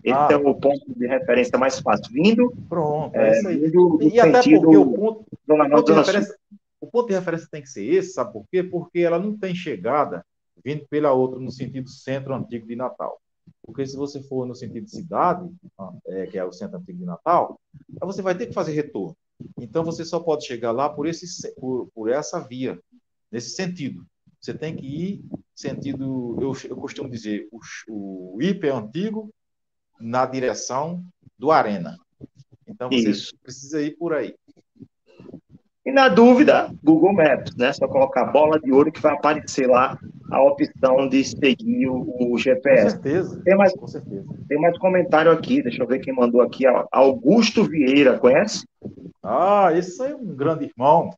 [0.02, 0.28] Esse ah.
[0.32, 2.12] é o ponto de referência mais fácil.
[2.12, 2.52] Vindo.
[2.68, 3.72] Pronto, é, é isso aí.
[4.12, 6.36] e até porque o ponto, ponto, de referência,
[6.80, 8.62] o ponto de referência tem que ser esse, sabe por quê?
[8.62, 10.24] Porque ela não tem chegada
[10.64, 13.20] vindo pela outra no sentido centro antigo de Natal.
[13.64, 15.48] Porque se você for no sentido cidade,
[16.06, 17.60] é, que é o centro antigo de Natal,
[18.00, 19.16] você vai ter que fazer retorno.
[19.58, 22.78] Então você só pode chegar lá por, esse, por, por essa via,
[23.30, 24.04] nesse sentido.
[24.40, 25.24] Você tem que ir
[25.54, 29.32] sentido, eu, eu costumo dizer, o, o hiper antigo
[30.00, 31.02] na direção
[31.38, 31.96] do Arena.
[32.66, 33.34] Então você Isso.
[33.42, 34.34] precisa ir por aí.
[35.84, 37.72] E na dúvida, Google Maps, né?
[37.72, 39.98] Só colocar bola de ouro que vai aparecer lá
[40.30, 42.84] a opção de seguir o, o GPS.
[42.84, 43.42] Com certeza.
[43.44, 44.26] Tem mais, com certeza.
[44.48, 46.64] Tem mais comentário aqui, deixa eu ver quem mandou aqui.
[46.92, 48.64] Augusto Vieira, conhece?
[49.22, 51.10] Ah, esse é um grande irmão.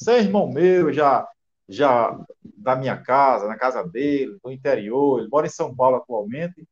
[0.00, 1.26] Esse é irmão meu, já,
[1.68, 2.18] já
[2.56, 5.20] da minha casa, na casa dele, do interior.
[5.20, 6.66] Ele mora em São Paulo atualmente.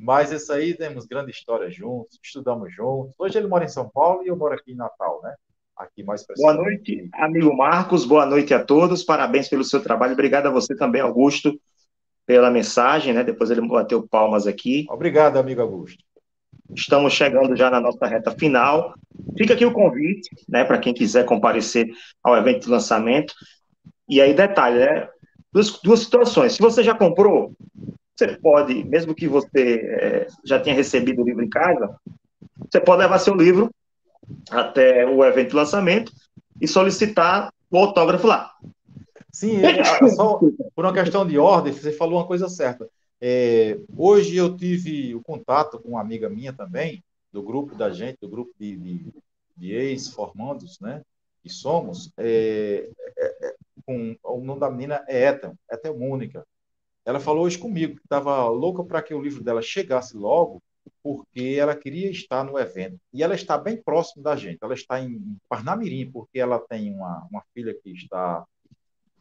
[0.00, 3.14] Mas esse aí temos grande história juntos, estudamos juntos.
[3.18, 5.34] Hoje ele mora em São Paulo e eu moro aqui em Natal, né?
[5.78, 8.04] aqui mais Boa noite, amigo Marcos.
[8.04, 9.04] Boa noite a todos.
[9.04, 10.12] Parabéns pelo seu trabalho.
[10.12, 11.58] Obrigado a você também, Augusto,
[12.26, 13.22] pela mensagem, né?
[13.22, 14.86] Depois ele bateu palmas aqui.
[14.90, 16.02] Obrigado, amigo Augusto.
[16.74, 18.92] Estamos chegando já na nossa reta final.
[19.36, 21.88] Fica aqui o convite, né, para quem quiser comparecer
[22.22, 23.32] ao evento de lançamento.
[24.08, 25.08] E aí, detalhe, né?
[25.52, 26.54] Duas, duas situações.
[26.54, 27.54] Se você já comprou,
[28.18, 31.96] você pode, mesmo que você é, já tenha recebido o livro em casa,
[32.68, 33.70] você pode levar seu livro
[34.50, 36.12] até o evento de lançamento
[36.60, 38.52] e solicitar o autógrafo lá.
[39.32, 40.40] Sim, é, é, só
[40.74, 42.88] por uma questão de ordem, você falou uma coisa certa.
[43.20, 47.02] É, hoje eu tive o contato com uma amiga minha também,
[47.32, 49.06] do grupo da gente, do grupo de, de,
[49.56, 51.02] de ex-formandos, né?
[51.40, 53.54] Que somos, é, é, é
[53.86, 56.44] com, o nome da menina é Eta, Eta Mônica.
[57.08, 60.62] Ela falou hoje comigo que estava louca para que o livro dela chegasse logo,
[61.02, 63.00] porque ela queria estar no evento.
[63.14, 64.58] E ela está bem próximo da gente.
[64.60, 68.44] Ela está em Parnamirim, porque ela tem uma, uma filha que está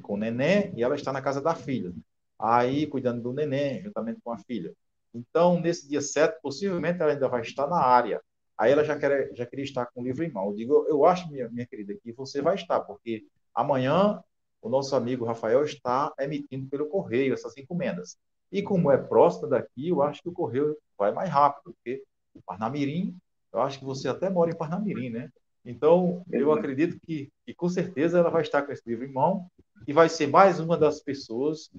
[0.02, 1.94] com o neném e ela está na casa da filha.
[2.38, 4.74] Aí, cuidando do neném, juntamente com a filha.
[5.14, 8.20] Então, nesse dia 7, possivelmente ela ainda vai estar na área.
[8.58, 10.48] Aí ela já, quer, já queria estar com o livro em mão.
[10.48, 13.24] Eu digo, eu acho, minha, minha querida, que você vai estar, porque
[13.56, 14.22] amanhã
[14.62, 18.18] o nosso amigo Rafael está emitindo pelo correio essas encomendas.
[18.52, 22.04] E como é próximo daqui, eu acho que o correio vai mais rápido, porque
[22.46, 23.16] Parnamirim,
[23.52, 25.30] eu acho que você até mora em Parnamirim, né?
[25.66, 29.48] Então, eu acredito que, que com certeza ela vai estar com esse livro em mão
[29.86, 31.70] e vai ser mais uma das pessoas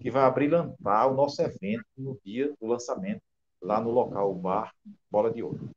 [0.00, 3.20] que vai abrilhantar o nosso evento no dia do lançamento,
[3.60, 4.72] lá no local, o bar
[5.10, 5.70] Bola de Ouro.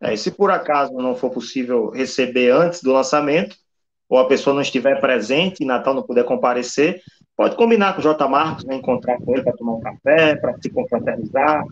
[0.00, 3.56] É, e se por acaso não for possível receber antes do lançamento,
[4.08, 7.00] ou a pessoa não estiver presente e Natal não puder comparecer,
[7.36, 8.28] pode combinar com o J.
[8.28, 11.64] Marcos, né, encontrar com ele para tomar um café, para se confraternizar,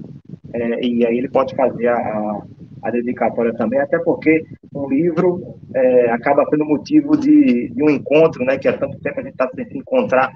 [0.53, 2.43] é, e aí ele pode fazer a,
[2.83, 8.45] a, dedicatória também, até porque um livro é, acaba sendo motivo de, de, um encontro,
[8.45, 10.33] né, que há tanto tempo a gente está tentando encontrar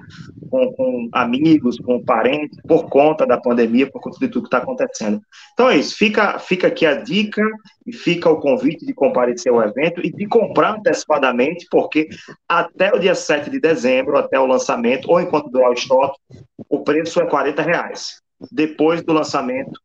[0.47, 4.59] com, com, amigos, com parentes, por conta da pandemia, por conta de tudo que está
[4.59, 5.21] acontecendo.
[5.53, 7.41] Então é isso, fica, fica aqui a dica
[7.85, 12.07] e fica o convite de comparecer ao evento e de comprar antecipadamente, porque
[12.47, 16.19] até o dia 7 de dezembro, até o lançamento, ou enquanto durar o estoque,
[16.69, 18.21] o preço é 40 reais.
[18.51, 19.79] Depois do lançamento,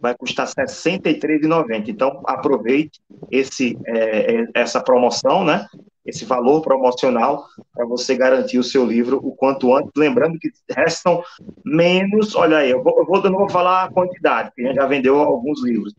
[0.00, 1.88] vai custar R$ 63,90.
[1.88, 3.00] Então, aproveite
[3.30, 5.66] esse, é, é, essa promoção, né?
[6.04, 9.92] Esse valor promocional para você garantir o seu livro o quanto antes.
[9.96, 11.22] Lembrando que restam
[11.64, 12.34] menos.
[12.34, 15.20] Olha aí, eu, vou, eu, vou, vou falar a quantidade, porque a gente já vendeu
[15.20, 15.94] alguns livros,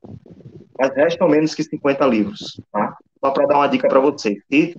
[0.77, 2.97] mas restam menos que 50 livros, tá?
[3.23, 4.43] só para dar uma dica para vocês.
[4.51, 4.75] E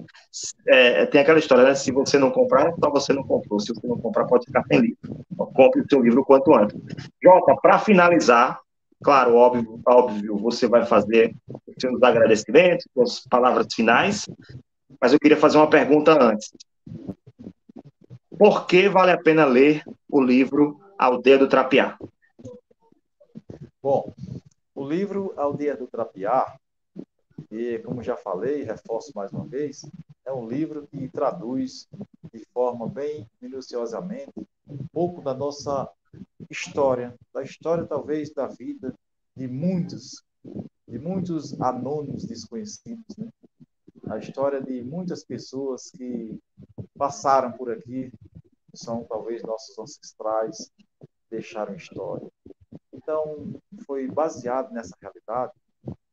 [0.69, 1.75] é, tem aquela história, né?
[1.75, 3.59] Se você não comprar, só você não comprou.
[3.59, 4.99] Se você não comprar, pode ficar sem livro.
[5.33, 6.79] Então, compre o seu livro quanto antes.
[7.23, 8.61] Jota, para finalizar,
[9.03, 14.27] claro, óbvio, óbvio, você vai fazer os seus agradecimentos, as palavras finais,
[15.01, 16.51] mas eu queria fazer uma pergunta antes.
[18.37, 21.97] Por que vale a pena ler o livro Aldeia do Trapiá?
[23.83, 24.13] Bom,
[24.75, 26.57] o livro Aldeia do Trapiá,
[27.51, 29.87] e como já falei, reforço mais uma vez,
[30.25, 31.87] é um livro que traduz
[32.33, 34.33] de forma bem minuciosamente
[34.69, 35.89] um pouco da nossa
[36.51, 38.95] história, da história talvez da vida
[39.37, 40.25] de muitos,
[40.89, 43.29] de muitos anônimos desconhecidos, né?
[44.09, 46.39] A história de muitas pessoas que
[46.97, 48.13] passaram por aqui,
[48.75, 50.71] são talvez nossos ancestrais,
[51.31, 52.29] deixaram história.
[52.93, 53.55] Então,
[53.87, 55.53] foi baseado nessa realidade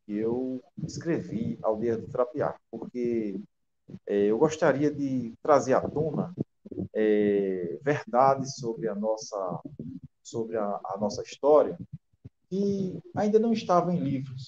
[0.05, 3.39] que eu escrevi Aldeia do Trapiá, porque
[4.07, 6.33] é, eu gostaria de trazer à tona
[6.93, 9.61] é, verdades sobre a nossa
[10.23, 11.77] sobre a, a, nossa história
[12.49, 14.45] que ainda não estavam em livros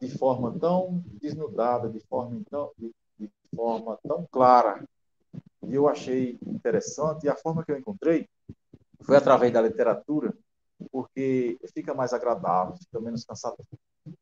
[0.00, 4.86] de forma tão desnudada, de forma tão, de, de forma tão clara.
[5.66, 8.28] E eu achei interessante e a forma que eu encontrei
[9.02, 10.32] foi através da literatura
[10.90, 13.66] porque fica mais agradável, fica menos cansativo.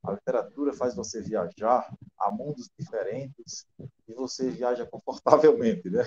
[0.02, 3.66] A literatura faz você viajar a mundos diferentes
[4.08, 6.04] e você viaja confortavelmente, né?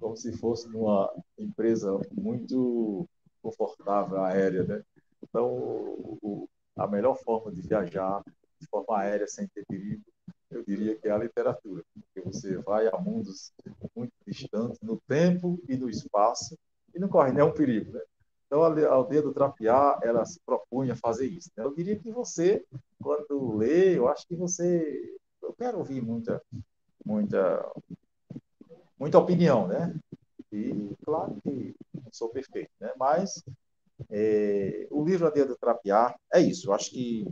[0.00, 3.06] Como se fosse numa empresa muito
[3.42, 4.82] confortável aérea, né?
[5.22, 5.48] Então,
[6.22, 8.22] o, a melhor forma de viajar
[8.70, 10.02] forma aérea sem ter perigo,
[10.50, 13.52] eu diria que é a literatura, porque você vai a mundos
[13.94, 16.58] muito distantes no tempo e no espaço
[16.94, 18.00] e não corre nenhum perigo, né?
[18.46, 21.48] Então, a aldeia do Trapiá, ela se propunha fazer isso.
[21.56, 21.64] Né?
[21.64, 22.64] Eu diria que você,
[23.00, 25.16] quando lê, eu acho que você...
[25.40, 26.42] Eu quero ouvir muita,
[27.04, 27.72] muita,
[28.98, 29.94] muita opinião, né?
[30.50, 32.92] E, claro que não sou perfeito, né?
[32.98, 33.40] Mas
[34.10, 36.68] é, o livro Aldeia do Trapiá é isso.
[36.68, 37.24] Eu acho que,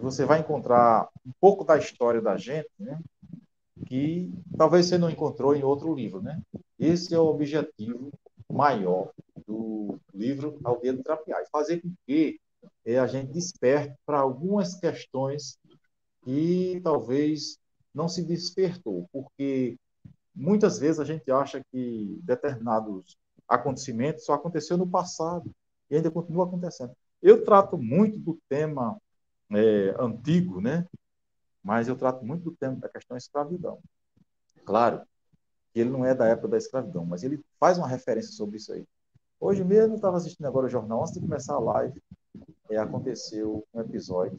[0.00, 3.00] você vai encontrar um pouco da história da gente, né?
[3.86, 6.40] Que talvez você não encontrou em outro livro, né?
[6.78, 8.10] Esse é o objetivo
[8.48, 9.10] maior
[9.46, 12.40] do livro Aldeia do Trapiá, e fazer com que
[12.84, 15.58] é, a gente desperte para algumas questões
[16.22, 17.58] que talvez
[17.94, 19.78] não se despertou, porque
[20.34, 23.16] muitas vezes a gente acha que determinados
[23.48, 25.50] acontecimentos só aconteceu no passado
[25.90, 26.94] e ainda continua acontecendo.
[27.22, 28.96] Eu trato muito do tema
[29.52, 30.86] é, antigo, né?
[31.62, 33.78] Mas eu trato muito do tema da questão escravidão.
[34.64, 35.02] Claro
[35.74, 38.86] ele não é da época da escravidão, mas ele faz uma referência sobre isso aí.
[39.38, 42.02] Hoje mesmo, eu estava assistindo agora o jornal, antes de começar a live,
[42.68, 44.38] é, aconteceu um episódio.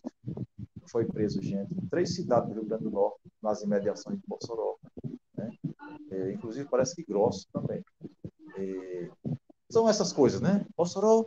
[0.86, 4.76] Foi preso gente em três cidades do Rio Grande do Norte, nas imediações de Mossoró.
[5.36, 5.52] Né?
[6.12, 7.84] É, inclusive, parece que Grosso também.
[8.58, 9.10] É,
[9.70, 10.66] são essas coisas, né?
[10.78, 11.26] Mossoró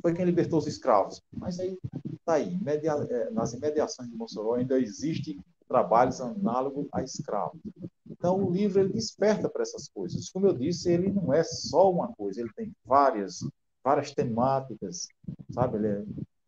[0.00, 1.20] foi quem libertou os escravos.
[1.32, 1.78] Mas aí,
[2.24, 7.60] tá aí, media, é, nas imediações de Mossoró ainda existem trabalhos análogos a escravos.
[8.08, 10.30] Então, o livro ele desperta para essas coisas.
[10.30, 13.40] Como eu disse, ele não é só uma coisa, ele tem várias,
[13.82, 15.08] várias temáticas,
[15.50, 15.78] sabe?
[15.78, 16.04] Ele é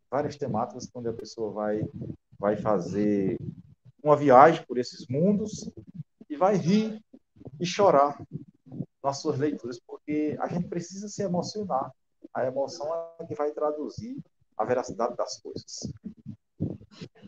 [0.09, 1.83] várias temáticas quando a pessoa vai,
[2.39, 3.37] vai fazer
[4.03, 5.69] uma viagem por esses mundos
[6.29, 7.01] e vai rir
[7.59, 8.21] e chorar
[9.03, 11.91] nas suas leituras, porque a gente precisa se emocionar.
[12.33, 12.87] A emoção
[13.19, 14.17] é que vai traduzir
[14.57, 15.91] a veracidade das coisas.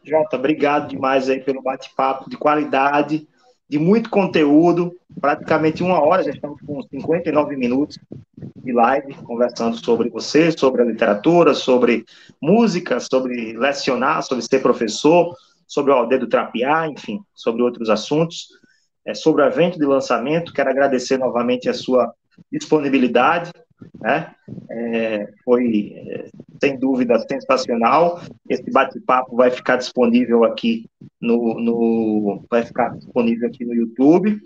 [0.03, 3.27] Jota, obrigado demais aí pelo bate-papo de qualidade
[3.69, 7.99] de muito conteúdo, praticamente uma hora, já estamos com 59 minutos
[8.55, 12.03] de live, conversando sobre você, sobre a literatura, sobre
[12.41, 15.35] música, sobre lecionar, sobre ser professor,
[15.67, 18.47] sobre o Aldeia do Trapiá, enfim, sobre outros assuntos,
[19.05, 20.51] é, sobre o evento de lançamento.
[20.51, 22.11] Quero agradecer novamente a sua
[22.51, 23.51] disponibilidade,
[23.99, 24.33] né?
[24.69, 26.29] É, foi, é,
[26.61, 28.21] sem dúvida, sensacional.
[28.47, 34.39] Esse bate-papo vai ficar disponível aqui no, no, vai ficar disponível aqui no YouTube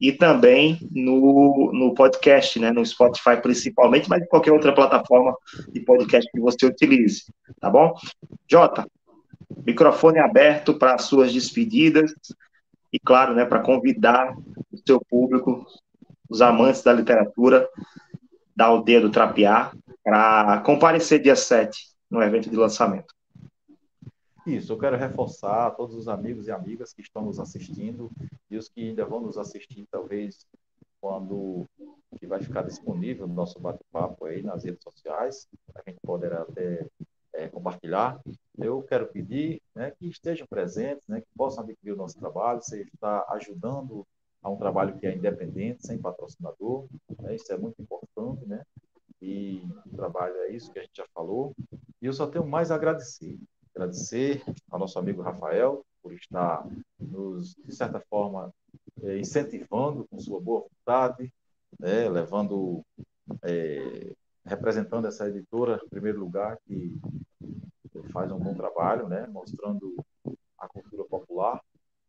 [0.00, 5.34] e também no, no podcast, né, no Spotify principalmente, mas em qualquer outra plataforma
[5.68, 7.24] de podcast que você utilize,
[7.60, 7.94] tá bom?
[8.50, 8.86] Jota,
[9.66, 12.12] microfone aberto para as suas despedidas
[12.92, 14.34] e, claro, né, para convidar
[14.72, 15.66] o seu público,
[16.28, 17.68] os amantes da literatura,
[18.60, 19.72] da aldeia do Trapiá,
[20.04, 23.14] para comparecer dia 7 no evento de lançamento.
[24.46, 28.10] Isso, eu quero reforçar a todos os amigos e amigas que estão nos assistindo
[28.50, 30.46] e os que ainda vão nos assistir, talvez,
[31.00, 31.64] quando
[32.18, 36.86] que vai ficar disponível o nosso bate-papo aí nas redes sociais, a gente poderá até
[37.32, 38.20] é, compartilhar.
[38.58, 42.82] eu quero pedir né, que estejam presentes, né, que possam adquirir o nosso trabalho, você
[42.82, 44.06] está ajudando
[44.42, 46.86] a um trabalho que é independente, sem patrocinador,
[47.20, 47.99] né, isso é muito importante,
[48.46, 48.62] né,
[49.20, 49.62] e
[50.48, 51.54] é isso que a gente já falou,
[52.00, 53.38] e eu só tenho mais a agradecer,
[53.74, 56.66] agradecer ao nosso amigo Rafael por estar
[56.98, 58.52] nos, de certa forma,
[59.02, 61.32] é, incentivando com sua boa vontade,
[61.78, 62.82] né, levando,
[63.42, 64.12] é,
[64.44, 66.98] representando essa editora, em primeiro lugar, que
[68.12, 69.94] faz um bom trabalho, né, mostrando
[70.58, 71.62] a cultura popular,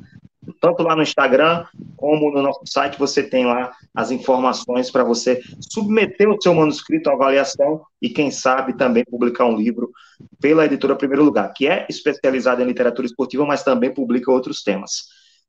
[0.59, 5.41] Tanto lá no Instagram como no nosso site, você tem lá as informações para você
[5.59, 9.91] submeter o seu manuscrito à avaliação e, quem sabe, também publicar um livro
[10.39, 15.03] pela editora Primeiro Lugar, que é especializada em literatura esportiva, mas também publica outros temas.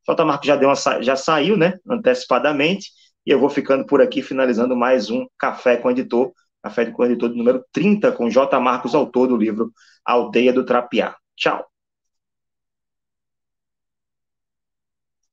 [0.06, 0.24] J.
[0.24, 2.90] Marco já, deu uma, já saiu, né, antecipadamente,
[3.26, 6.32] e eu vou ficando por aqui, finalizando mais um Café com o Editor,
[6.62, 8.58] Café com o Editor número 30, com J.
[8.58, 9.72] Marcos, autor do livro
[10.04, 11.14] Aldeia do Trapiá.
[11.36, 11.69] Tchau.